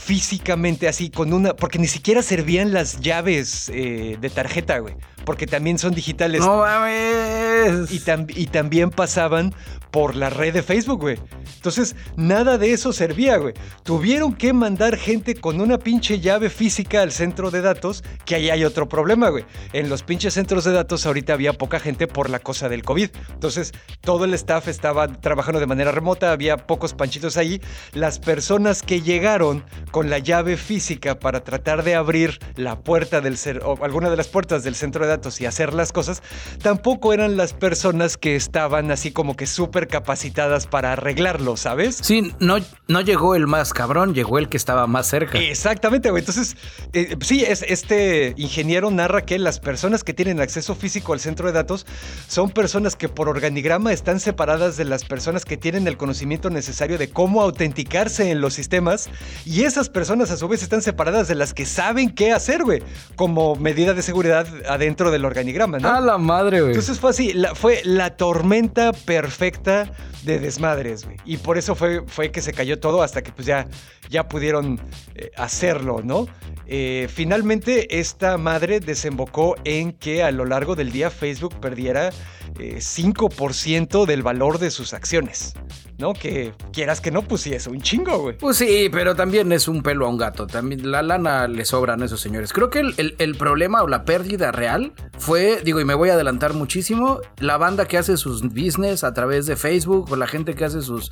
[0.00, 5.46] físicamente así con una porque ni siquiera servían las llaves eh, de tarjeta, güey, porque
[5.46, 6.40] también son digitales.
[6.40, 7.90] No mames.
[7.92, 8.02] Y,
[8.42, 9.54] y también pasaban
[9.90, 11.18] por la red de Facebook, güey.
[11.56, 13.54] Entonces, nada de eso servía, güey.
[13.82, 18.50] Tuvieron que mandar gente con una pinche llave física al centro de datos, que ahí
[18.50, 19.44] hay otro problema, güey.
[19.72, 23.10] En los pinches centros de datos ahorita había poca gente por la cosa del COVID.
[23.32, 27.60] Entonces, todo el staff estaba trabajando de manera remota, había pocos panchitos ahí.
[27.92, 33.36] Las personas que llegaron con la llave física para tratar de abrir la puerta del
[33.64, 36.22] o alguna de las puertas del centro de datos y hacer las cosas,
[36.62, 41.98] tampoco eran las personas que estaban así como que súper capacitadas para arreglarlo, ¿sabes?
[42.02, 45.38] Sí, no, no llegó el más cabrón, llegó el que estaba más cerca.
[45.38, 46.20] Exactamente, güey.
[46.20, 46.56] Entonces,
[46.92, 51.46] eh, sí, es, este ingeniero narra que las personas que tienen acceso físico al centro
[51.46, 51.86] de datos
[52.28, 56.98] son personas que por organigrama están separadas de las personas que tienen el conocimiento necesario
[56.98, 59.08] de cómo autenticarse en los sistemas
[59.44, 62.82] y esas personas a su vez están separadas de las que saben qué hacer, güey,
[63.16, 65.88] como medida de seguridad adentro del organigrama, ¿no?
[65.88, 66.72] A la madre, güey.
[66.72, 69.90] Entonces fue así, fue la tormenta perfecta
[70.24, 71.16] de desmadres, güey.
[71.24, 73.66] Y por eso fue, fue que se cayó todo hasta que pues ya,
[74.10, 74.80] ya pudieron
[75.14, 76.26] eh, hacerlo, ¿no?
[76.66, 82.10] Eh, finalmente esta madre desembocó en que a lo largo del día Facebook perdiera
[82.54, 85.54] 5% eh, del valor de sus acciones.
[86.00, 86.14] ¿no?
[86.14, 88.38] Que quieras que no, pues sí es un chingo, güey.
[88.38, 90.46] Pues sí, pero también es un pelo a un gato.
[90.46, 92.52] También la lana le sobran a esos señores.
[92.52, 96.54] Creo que el, problema o la pérdida real fue, digo, y me voy a adelantar
[96.54, 100.64] muchísimo, la banda que hace sus business a través de Facebook o la gente que
[100.64, 101.10] hace sus,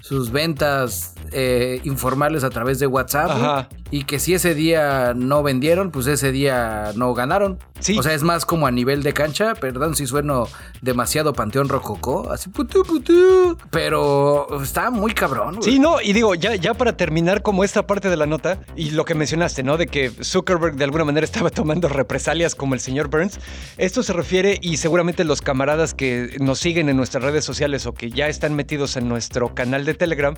[0.00, 3.70] sus ventas eh, informales a través de WhatsApp.
[3.90, 7.58] Y que si ese día no vendieron, pues ese día no ganaron.
[7.78, 7.98] Sí.
[7.98, 9.54] O sea, es más como a nivel de cancha.
[9.54, 10.48] Perdón si sueno
[10.82, 12.30] demasiado panteón rococó.
[12.30, 13.56] Así putu putu.
[13.70, 15.62] Pero está muy cabrón.
[15.62, 16.00] Sí, no.
[16.00, 19.14] Y digo, ya, ya para terminar como esta parte de la nota y lo que
[19.14, 19.76] mencionaste, ¿no?
[19.76, 23.38] De que Zuckerberg de alguna manera estaba tomando represalias como el señor Burns.
[23.76, 27.94] Esto se refiere y seguramente los camaradas que nos siguen en nuestras redes sociales o
[27.94, 30.34] que ya están metidos en nuestro canal de Telegram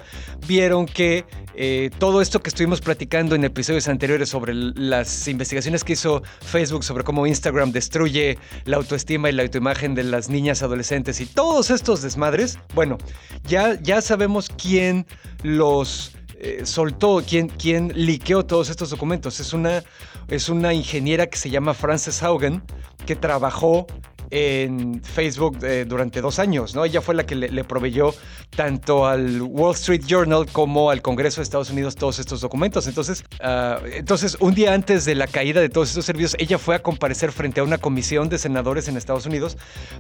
[0.47, 1.25] vieron que
[1.55, 6.85] eh, todo esto que estuvimos platicando en episodios anteriores sobre las investigaciones que hizo Facebook
[6.85, 11.71] sobre cómo Instagram destruye la autoestima y la autoimagen de las niñas adolescentes y todos
[11.71, 12.99] estos desmadres, bueno,
[13.45, 15.07] ya, ya sabemos quién
[15.43, 16.13] los
[16.45, 19.39] eh, soltó, quién, quién liqueó todos estos documentos.
[19.39, 19.85] Es una,
[20.27, 22.63] es una ingeniera que se llama Frances Haugen,
[23.07, 23.87] que trabajó
[24.33, 26.87] en Facebook eh, durante dos años, ¿no?
[26.87, 28.15] Ella fue la que le, proveyó
[28.57, 32.87] tanto al Wall Street Journal como al Congreso de Estados Unidos todos estos documentos.
[32.87, 36.75] Entonces, ah, entonces, un día antes de la caída de todos estos servicios, ella fue
[36.75, 39.59] a comparecer frente a una comisión de senadores en Estados Unidos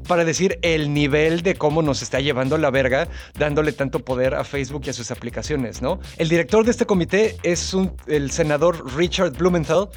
[0.08, 3.08] para decir el nivel de cómo nos está llevando la verga,
[3.38, 6.00] dándole tanto poder a Facebook y a sus aplicaciones, ¿no?
[6.16, 7.76] El director de este comité es
[8.06, 9.90] el senador Richard Blumenthal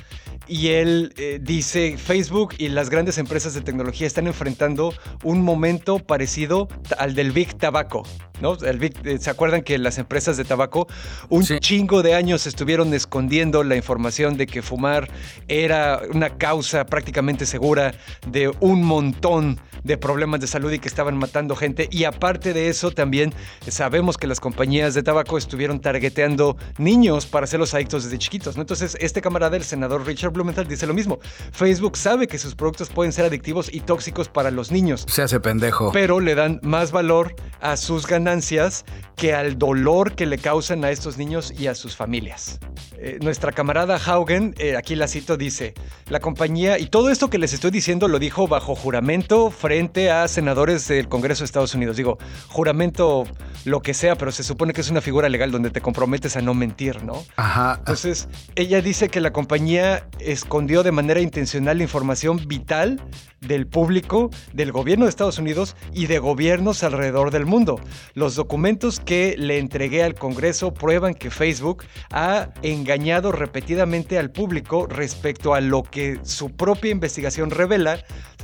[0.47, 4.93] y él eh, dice, Facebook y las grandes empresas de tecnología están enfrentando
[5.23, 6.67] un momento parecido
[6.97, 8.03] al del Big Tabaco.
[8.41, 8.55] ¿no?
[8.55, 10.87] El eh, ¿Se acuerdan que las empresas de tabaco
[11.29, 15.09] un chingo de años estuvieron escondiendo la información de que fumar
[15.47, 17.93] era una causa prácticamente segura
[18.27, 21.87] de un montón de problemas de salud y que estaban matando gente?
[21.91, 23.33] Y aparte de eso, también
[23.67, 28.55] sabemos que las compañías de tabaco estuvieron targeteando niños para hacerlos adictos desde chiquitos.
[28.55, 28.61] ¿no?
[28.61, 31.19] Entonces, este camarada, el senador Richard Blumenthal, dice lo mismo.
[31.51, 35.05] Facebook sabe que sus productos pueden ser adictivos y tóxicos para los niños.
[35.07, 35.91] Se hace pendejo.
[35.91, 40.89] Pero le dan más valor a sus ganancias que al dolor que le causan a
[40.89, 42.59] estos niños y a sus familias.
[42.97, 45.73] Eh, nuestra camarada Haugen, eh, aquí la cito, dice,
[46.09, 50.09] la compañía, y todo esto que les estoy diciendo lo dijo bajo juramento frente frente
[50.09, 51.97] a senadores del Congreso de Estados Unidos.
[51.97, 52.17] Digo,
[52.47, 53.25] juramento
[53.65, 56.41] lo que sea, pero se supone que es una figura legal donde te comprometes a
[56.41, 57.25] no mentir, ¿no?
[57.35, 57.75] Ajá.
[57.79, 63.01] Entonces, ella dice que la compañía escondió de manera intencional información vital
[63.41, 67.79] del público, del gobierno de Estados Unidos y de gobiernos alrededor del mundo.
[68.13, 74.87] Los documentos que le entregué al Congreso prueban que Facebook ha engañado repetidamente al público
[74.87, 77.99] respecto a lo que su propia investigación revela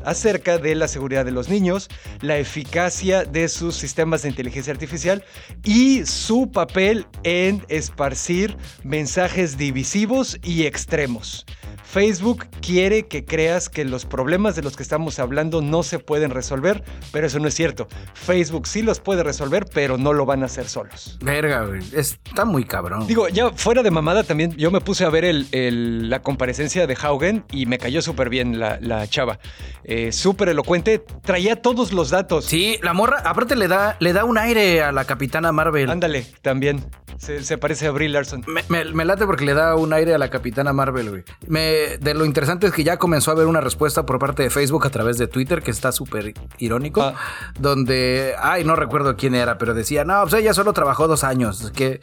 [0.05, 1.89] acerca de la seguridad de los niños,
[2.21, 5.23] la eficacia de sus sistemas de inteligencia artificial
[5.63, 11.45] y su papel en esparcir mensajes divisivos y extremos.
[11.91, 16.31] Facebook quiere que creas que los problemas de los que estamos hablando no se pueden
[16.31, 17.89] resolver, pero eso no es cierto.
[18.13, 21.19] Facebook sí los puede resolver, pero no lo van a hacer solos.
[21.21, 21.81] Verga, güey.
[21.93, 23.07] Está muy cabrón.
[23.07, 27.43] Digo, ya fuera de mamada también, yo me puse a ver la comparecencia de Haugen
[27.51, 29.39] y me cayó súper bien la, chava.
[29.93, 32.45] Eh, súper elocuente, traía todos los datos.
[32.45, 35.89] Sí, la morra, aparte le da, le da un aire a la capitana Marvel.
[35.89, 36.85] Ándale, también.
[37.21, 38.43] Se, parece a Brie Larson.
[38.67, 41.23] Me, late porque le da un aire a la capitana Marvel, güey.
[41.99, 44.87] de lo interesante es que ya comenzó a haber una respuesta por parte de Facebook
[44.87, 47.13] a través de Twitter, que está súper irónico, ah.
[47.59, 51.71] donde, ay, no recuerdo quién era, pero decía, no, pues ella solo trabajó dos años,
[51.75, 52.01] que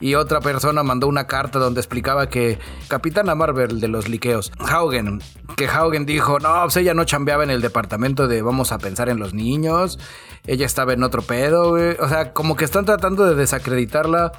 [0.00, 2.58] y otra persona mandó una carta donde explicaba que
[2.88, 5.20] Capitana Marvel de los liqueos, Haugen,
[5.56, 9.08] que Haugen dijo, no, pues ella no chambeaba en el departamento de vamos a pensar
[9.08, 9.98] en los niños,
[10.46, 11.96] ella estaba en otro pedo, güey.
[11.98, 14.32] O sea, como que están tratando de desacreditarla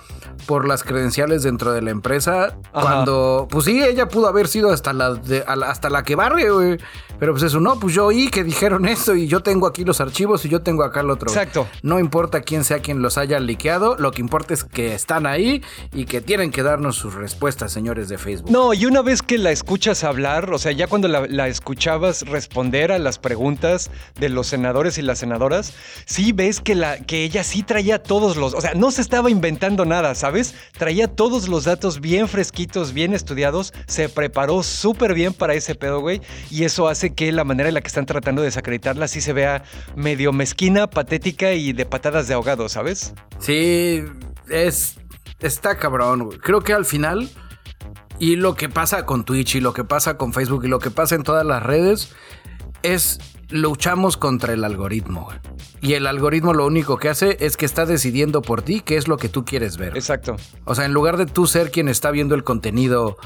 [0.45, 4.93] por las credenciales dentro de la empresa, cuando, pues sí, ella pudo haber sido hasta
[4.93, 5.19] la,
[5.67, 6.77] hasta la que barre, güey.
[7.19, 9.99] Pero pues eso, no, pues yo oí que dijeron esto y yo tengo aquí los
[9.99, 11.29] archivos y yo tengo acá el otro.
[11.29, 11.67] Exacto.
[11.83, 15.61] No importa quién sea quien los haya liqueado, lo que importa es que están ahí
[15.93, 18.49] y que tienen que darnos sus respuestas, señores de Facebook.
[18.49, 22.91] No, y una vez que la escuchas hablar, o sea, ya cuando la, escuchabas responder
[22.91, 25.73] a las preguntas de los senadores y las senadoras,
[26.05, 29.29] sí ves que, la, que ella sí traía todos los, o sea, no se estaba
[29.29, 30.55] inventando nada, ¿sabes?
[30.77, 35.99] Traía todos los datos bien fresquitos, bien estudiados, se preparó súper bien para ese pedo,
[35.99, 39.21] güey, y eso hace que la manera en la que están tratando de desacreditarla sí
[39.21, 39.63] se vea
[39.95, 43.13] medio mezquina, patética y de patadas de ahogado, ¿sabes?
[43.39, 44.03] Sí,
[44.49, 44.97] es.
[45.39, 47.29] Está cabrón, Creo que al final.
[48.21, 50.91] Y lo que pasa con Twitch y lo que pasa con Facebook y lo que
[50.91, 52.13] pasa en todas las redes
[52.83, 55.29] es luchamos contra el algoritmo.
[55.81, 59.07] Y el algoritmo lo único que hace es que está decidiendo por ti qué es
[59.07, 59.95] lo que tú quieres ver.
[59.95, 60.35] Exacto.
[60.65, 63.17] O sea, en lugar de tú ser quien está viendo el contenido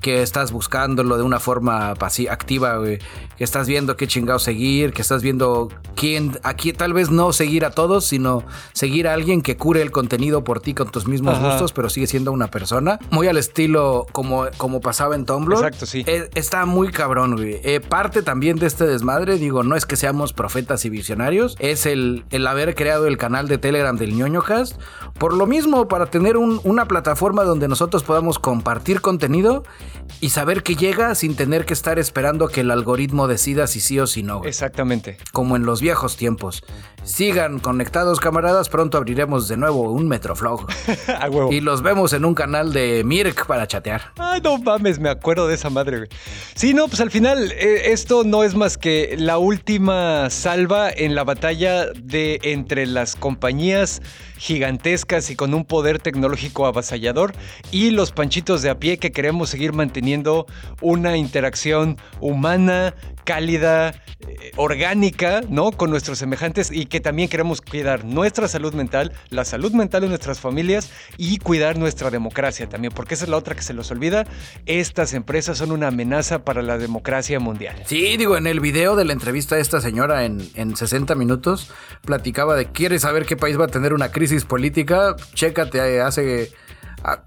[0.00, 1.94] que estás buscándolo de una forma
[2.30, 2.98] activa, güey.
[3.36, 7.64] Que estás viendo qué chingado seguir, que estás viendo quién, aquí tal vez no seguir
[7.64, 11.38] a todos, sino seguir a alguien que cure el contenido por ti con tus mismos
[11.40, 12.98] gustos, pero sigue siendo una persona.
[13.10, 15.54] Muy al estilo como, como pasaba en Tumblr.
[15.54, 16.04] Exacto, sí.
[16.06, 17.60] Eh, está muy cabrón, güey.
[17.62, 21.86] Eh, parte también de este desmadre, digo, no es que seamos profetas y visionarios, es
[21.86, 24.80] el, el haber creado el canal de Telegram del ñoño cast.
[25.18, 29.64] Por lo mismo, para tener una plataforma donde nosotros podamos compartir contenido
[30.20, 33.98] y saber que llega sin tener que estar esperando que el algoritmo decida si sí
[34.00, 34.44] o si no.
[34.44, 35.18] Exactamente.
[35.32, 36.64] Como en los viejos tiempos.
[37.04, 38.68] Sigan conectados, camaradas.
[38.68, 40.66] Pronto abriremos de nuevo un Metroflog.
[41.50, 44.12] y los vemos en un canal de Mirk para chatear.
[44.18, 46.08] Ay, no mames, me acuerdo de esa madre,
[46.54, 51.14] Sí, no, pues al final, eh, esto no es más que la última salva en
[51.14, 54.02] la batalla de entre las compañías
[54.38, 57.32] gigantescas y con un poder tecnológico avasallador
[57.70, 60.46] y los panchitos de a pie que queremos seguir manteniendo
[60.80, 62.94] una interacción humana,
[63.28, 65.70] cálida, eh, orgánica, ¿no?
[65.72, 70.08] Con nuestros semejantes y que también queremos cuidar nuestra salud mental, la salud mental de
[70.08, 73.90] nuestras familias y cuidar nuestra democracia también, porque esa es la otra que se los
[73.90, 74.26] olvida.
[74.64, 77.76] Estas empresas son una amenaza para la democracia mundial.
[77.84, 81.70] Sí, digo, en el video de la entrevista de esta señora en, en 60 minutos,
[82.06, 85.16] platicaba de, ¿quieres saber qué país va a tener una crisis política?
[85.34, 86.50] Chécate, hace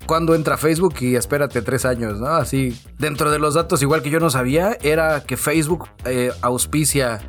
[0.05, 2.27] cuando entra Facebook y espérate tres años, ¿no?
[2.27, 7.21] Así, dentro de los datos, igual que yo no sabía, era que Facebook eh, auspicia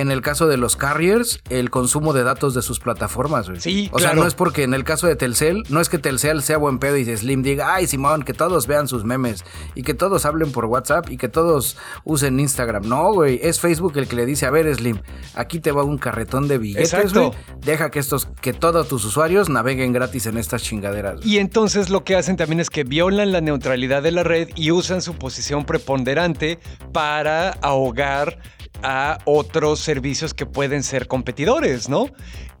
[0.00, 3.60] en el caso de los carriers, el consumo de datos de sus plataformas, güey.
[3.60, 6.42] Sí, O sea, no es porque en el caso de Telcel, no es que Telcel
[6.42, 9.44] sea buen pedo y Slim diga, ay, Simón, que todos vean sus memes
[9.74, 12.88] y que todos hablen por WhatsApp y que todos usen Instagram.
[12.88, 15.00] No, güey, es Facebook el que le dice, a ver, Slim,
[15.34, 17.30] aquí te va un carretón de billetes, güey.
[17.60, 21.24] Deja que estos, que todos tus usuarios naveguen gratis en estas chingaderas.
[21.24, 24.70] Y entonces lo que hacen también es que violan la neutralidad de la red y
[24.70, 26.58] usan su posición preponderante
[26.92, 28.38] para ahogar
[28.82, 32.06] a otros servicios que pueden ser competidores, ¿no?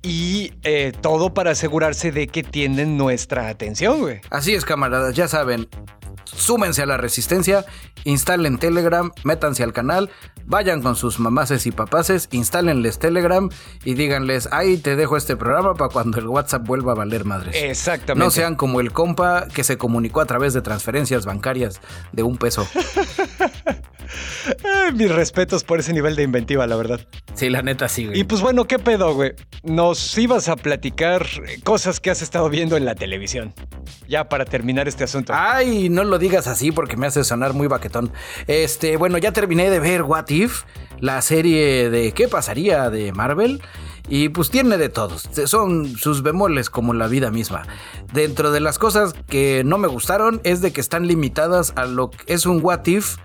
[0.02, 4.20] Y eh, todo para asegurarse de que tienen nuestra atención, güey.
[4.30, 5.68] Así es, camaradas, ya saben.
[6.24, 7.64] Súmense a la resistencia,
[8.04, 10.10] instalen Telegram, métanse al canal,
[10.44, 13.48] vayan con sus mamaces y papaces, instálenles Telegram
[13.84, 17.56] y díganles, ahí te dejo este programa para cuando el WhatsApp vuelva a valer madres.
[17.56, 18.24] Exactamente.
[18.24, 21.80] No sean como el compa que se comunicó a través de transferencias bancarias
[22.12, 22.66] de un peso.
[24.94, 27.00] mis respetos por ese nivel de inventiva, la verdad.
[27.34, 28.20] Sí, la neta sí, güey.
[28.20, 29.32] Y pues bueno, ¿qué pedo, güey?
[29.62, 31.26] Nos ibas a platicar
[31.64, 33.54] cosas que has estado viendo en la televisión.
[34.08, 35.32] Ya para terminar este asunto.
[35.36, 38.12] Ay, no lo digas así porque me hace sonar muy baquetón.
[38.46, 40.62] Este, bueno, ya terminé de ver What If,
[40.98, 42.90] la serie de ¿Qué pasaría?
[42.90, 43.62] de Marvel.
[44.10, 45.28] Y pues tiene de todos.
[45.44, 47.66] Son sus bemoles como la vida misma.
[48.12, 52.10] Dentro de las cosas que no me gustaron es de que están limitadas a lo
[52.10, 53.16] que es un What If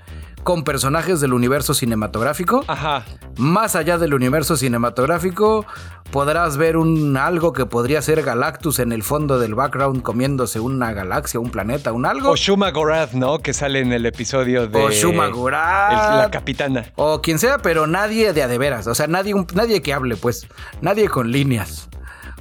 [0.43, 2.63] con personajes del universo cinematográfico.
[2.67, 3.05] Ajá.
[3.37, 5.65] Más allá del universo cinematográfico,
[6.11, 10.93] podrás ver un algo que podría ser Galactus en el fondo del background comiéndose una
[10.93, 12.29] galaxia, un planeta, un algo.
[12.29, 13.39] O Shuma Gorath, ¿no?
[13.39, 14.79] Que sale en el episodio de.
[14.79, 16.17] O Shuma Gorath.
[16.17, 16.85] la capitana.
[16.95, 18.87] O quien sea, pero nadie de a de veras.
[18.87, 20.47] O sea, nadie, nadie que hable, pues.
[20.81, 21.89] Nadie con líneas.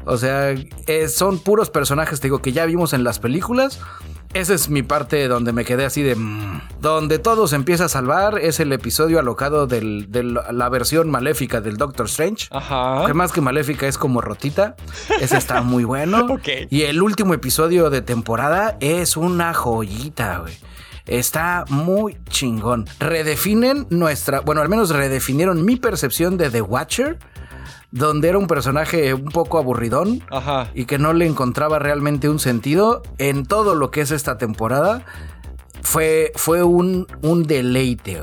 [0.04, 3.80] O sea, eh, son puros personajes, te digo, que ya vimos en las películas
[4.34, 6.16] esa es mi parte donde me quedé así de...
[6.16, 6.60] Mm".
[6.80, 11.76] Donde todo se empieza a salvar es el episodio alocado de la versión maléfica del
[11.76, 12.48] Doctor Strange.
[12.50, 13.04] Ajá.
[13.06, 14.74] Que más que maléfica es como rotita.
[15.20, 16.26] Ese está muy bueno.
[16.70, 20.54] Y el último episodio de temporada es una joyita, güey.
[21.06, 22.86] Está muy chingón.
[22.98, 27.18] Redefinen nuestra, bueno, al menos redefinieron mi percepción de The Watcher
[27.92, 30.24] donde era un personaje un poco aburridón
[30.74, 35.04] y que no le encontraba realmente un sentido en todo lo que es esta temporada,
[35.82, 38.18] fue, fue un, un deleite.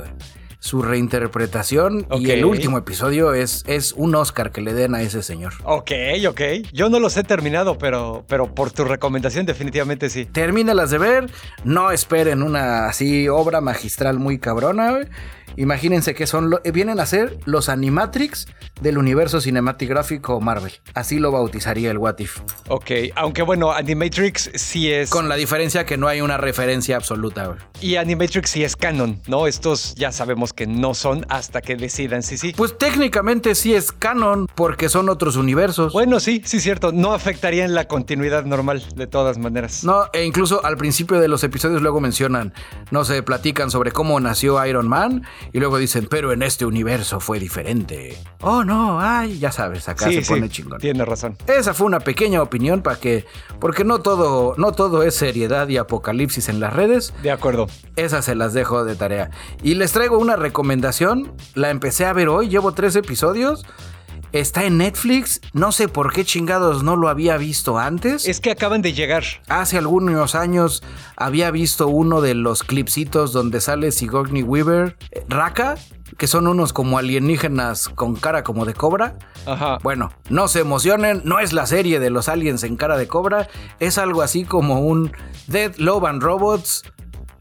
[0.61, 5.23] Su reinterpretación y el último episodio es, es un Oscar que le den a ese
[5.23, 5.53] señor.
[5.63, 5.91] Ok,
[6.27, 6.41] ok.
[6.73, 10.25] Yo no los he terminado, pero, pero por tu recomendación definitivamente sí.
[10.25, 11.31] Termínalas de ver,
[11.63, 14.99] no esperen una así obra magistral muy cabrona,
[15.55, 18.47] Imagínense que son eh, vienen a ser los Animatrix
[18.81, 20.73] del universo cinematográfico Marvel.
[20.93, 22.39] Así lo bautizaría el What If.
[22.67, 25.09] Ok, aunque bueno, Animatrix sí es.
[25.09, 27.57] Con la diferencia que no hay una referencia absoluta.
[27.81, 29.47] Y Animatrix sí es canon, ¿no?
[29.47, 32.53] Estos ya sabemos que no son hasta que decidan si sí.
[32.55, 35.93] Pues técnicamente sí es canon porque son otros universos.
[35.93, 36.91] Bueno, sí, sí, cierto.
[36.91, 39.83] No afectaría en la continuidad normal, de todas maneras.
[39.83, 42.53] No, e incluso al principio de los episodios luego mencionan,
[42.91, 45.23] no se platican sobre cómo nació Iron Man
[45.53, 48.17] y luego dicen, pero en este universo fue diferente.
[48.41, 50.79] Oh, no, ay, ya sabes, acá se pone chingón.
[50.79, 51.37] Tiene razón.
[51.47, 53.25] Esa fue una pequeña opinión para que,
[53.59, 57.13] porque no todo, no todo es seriedad y apocalipsis en las redes.
[57.23, 57.67] De acuerdo.
[57.95, 59.31] Esas se las dejo de tarea.
[59.63, 61.33] Y les traigo una recomendación.
[61.55, 63.65] La empecé a ver hoy, llevo tres episodios.
[64.31, 65.41] Está en Netflix.
[65.53, 68.27] No sé por qué chingados no lo había visto antes.
[68.27, 69.23] Es que acaban de llegar.
[69.47, 70.83] Hace algunos años
[71.15, 75.75] había visto uno de los clipsitos donde sale Sigourney Weaver, Raka,
[76.17, 79.17] que son unos como alienígenas con cara como de cobra.
[79.45, 79.77] Ajá.
[79.81, 83.47] Bueno, no se emocionen, no es la serie de los aliens en cara de cobra,
[83.79, 85.11] es algo así como un
[85.47, 86.83] Dead Love and Robots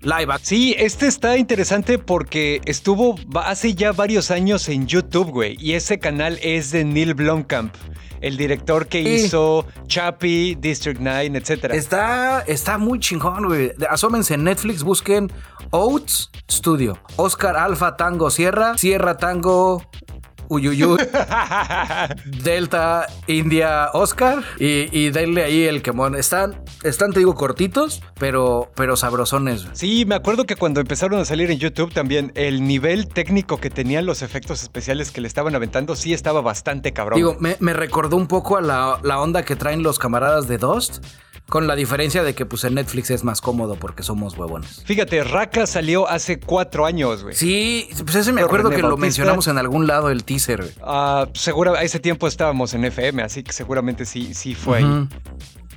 [0.03, 5.57] live Sí, este está interesante porque estuvo hace ya varios años en YouTube, güey.
[5.61, 7.75] Y ese canal es de Neil Blomkamp,
[8.21, 11.73] el director que hizo Chappie, District 9, etc.
[11.73, 13.73] Está, está muy chingón, güey.
[13.89, 15.31] Asómense en Netflix, busquen
[15.71, 16.99] Oats Studio.
[17.17, 19.83] Oscar Alfa Tango Sierra, Sierra Tango
[20.49, 20.99] Uyuyuy,
[22.43, 26.15] Delta, India, Oscar y, y denle ahí el quemón.
[26.15, 29.67] Están, están, te digo, cortitos, pero, pero sabrosones.
[29.73, 33.71] Sí, me acuerdo que cuando empezaron a salir en YouTube también, el nivel técnico que
[33.71, 37.17] tenían los efectos especiales que le estaban aventando sí estaba bastante cabrón.
[37.19, 40.59] Digo, me, me recordó un poco a la, la onda que traen los camaradas de
[40.59, 41.05] Dust
[41.49, 44.83] con la diferencia de que pues en Netflix es más cómodo porque somos huevones.
[44.85, 47.35] Fíjate, Raka salió hace cuatro años, güey.
[47.35, 50.75] Sí, pues ese me acuerdo que lo mencionamos en algún lado el teaser.
[50.83, 55.09] Ah, seguro, a ese tiempo estábamos en FM, así que seguramente sí, sí fue ahí.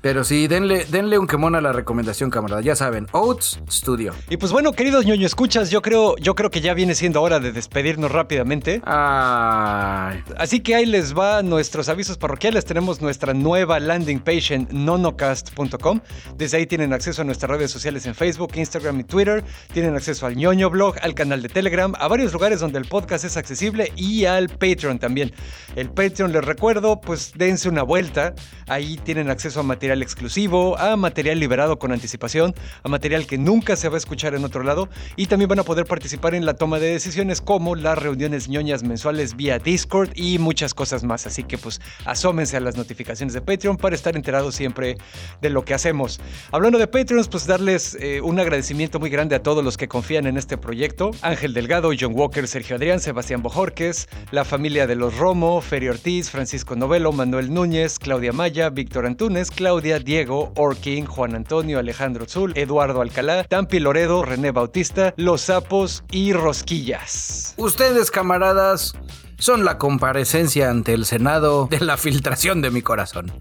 [0.02, 2.62] Pero sí, denle, denle un quemón a la recomendación, camarada.
[2.62, 4.16] Ya saben, Oats Studio.
[4.30, 7.40] Y pues bueno, queridos ñoño escuchas, yo creo, yo creo que ya viene siendo hora
[7.40, 8.82] de despedirnos rápidamente.
[8.84, 12.66] Así que ahí les va nuestros avisos parroquiales.
[12.66, 16.02] Tenemos nuestra nueva landing page en nonocast.com.
[16.36, 19.44] Desde ahí tienen acceso a nuestras redes sociales en Facebook, Instagram y Twitter.
[19.72, 23.24] Tienen acceso al ñoño blog, al canal de Telegram, a varios lugares donde el podcast
[23.24, 25.32] es accesible y al Patreon también.
[25.76, 28.34] El Patreon, les recuerdo, pues dense una vuelta.
[28.68, 33.76] Ahí tienen acceso a material exclusivo, a material liberado con anticipación, a material que nunca
[33.76, 36.54] se va a escuchar en otro lado y también van a poder participar en la
[36.54, 41.26] toma de decisiones como las reuniones ñoñas mensuales vía Discord y muchas cosas más.
[41.26, 44.98] Así que pues asómense a las notificaciones de Patreon para estar enterados siempre
[45.42, 46.20] de lo que hacemos.
[46.52, 50.28] Hablando de Patreons, pues darles eh, un agradecimiento muy grande a todos los que confían
[50.28, 51.12] en este proyecto.
[51.22, 56.30] Ángel Delgado, John Walker, Sergio Adrián, Sebastián Bojorques, la familia de los Romo, Feri Ortiz,
[56.30, 62.54] Francisco Novelo, Manuel Núñez, Claudia Maya, Víctor Antunes, Claudia, Diego, Orkin, Juan Antonio, Alejandro Zul,
[62.56, 67.54] Eduardo Alcalá, Tampi Loredo, René Bautista, Los Sapos y Rosquillas.
[67.58, 68.94] Ustedes, camaradas,
[69.42, 73.32] son la comparecencia ante el Senado de la filtración de mi corazón.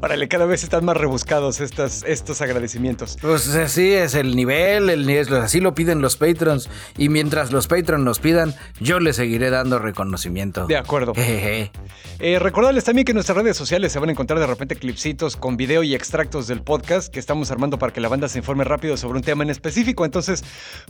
[0.00, 3.18] Órale, cada vez están más rebuscados estas, estos agradecimientos.
[3.20, 6.70] Pues así es el nivel, el nivel, así lo piden los patrons.
[6.96, 10.66] Y mientras los patrons nos pidan, yo les seguiré dando reconocimiento.
[10.66, 11.12] De acuerdo.
[11.16, 15.36] Eh, recordarles también que en nuestras redes sociales se van a encontrar de repente clipsitos
[15.36, 18.64] con video y extractos del podcast que estamos armando para que la banda se informe
[18.64, 20.06] rápido sobre un tema en específico.
[20.06, 20.42] Entonces,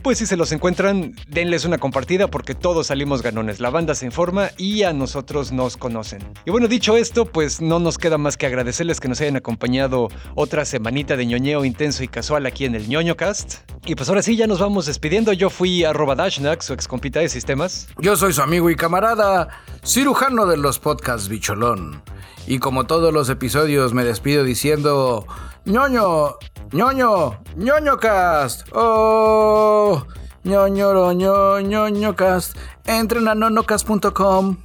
[0.03, 3.59] pues si se los encuentran, denles una compartida porque todos salimos ganones.
[3.59, 6.21] La banda se informa y a nosotros nos conocen.
[6.45, 10.09] Y bueno, dicho esto, pues no nos queda más que agradecerles que nos hayan acompañado
[10.35, 13.61] otra semanita de ñoñeo intenso y casual aquí en el ñoño cast.
[13.87, 15.33] Y pues ahora sí, ya nos vamos despidiendo.
[15.33, 17.89] Yo fui arroba Dashnak, su excompita de sistemas.
[17.99, 19.49] Yo soy su amigo y camarada,
[19.83, 22.03] cirujano de los podcasts Bicholón.
[22.47, 25.27] Y como todos los episodios me despido diciendo
[25.65, 26.37] ñoño,
[26.73, 28.69] ñoño, ñoño cast.
[28.73, 30.05] Oh
[30.45, 32.57] ñoño, ñoño, ñoño cast.
[32.87, 34.57] Entren a nonocast.com.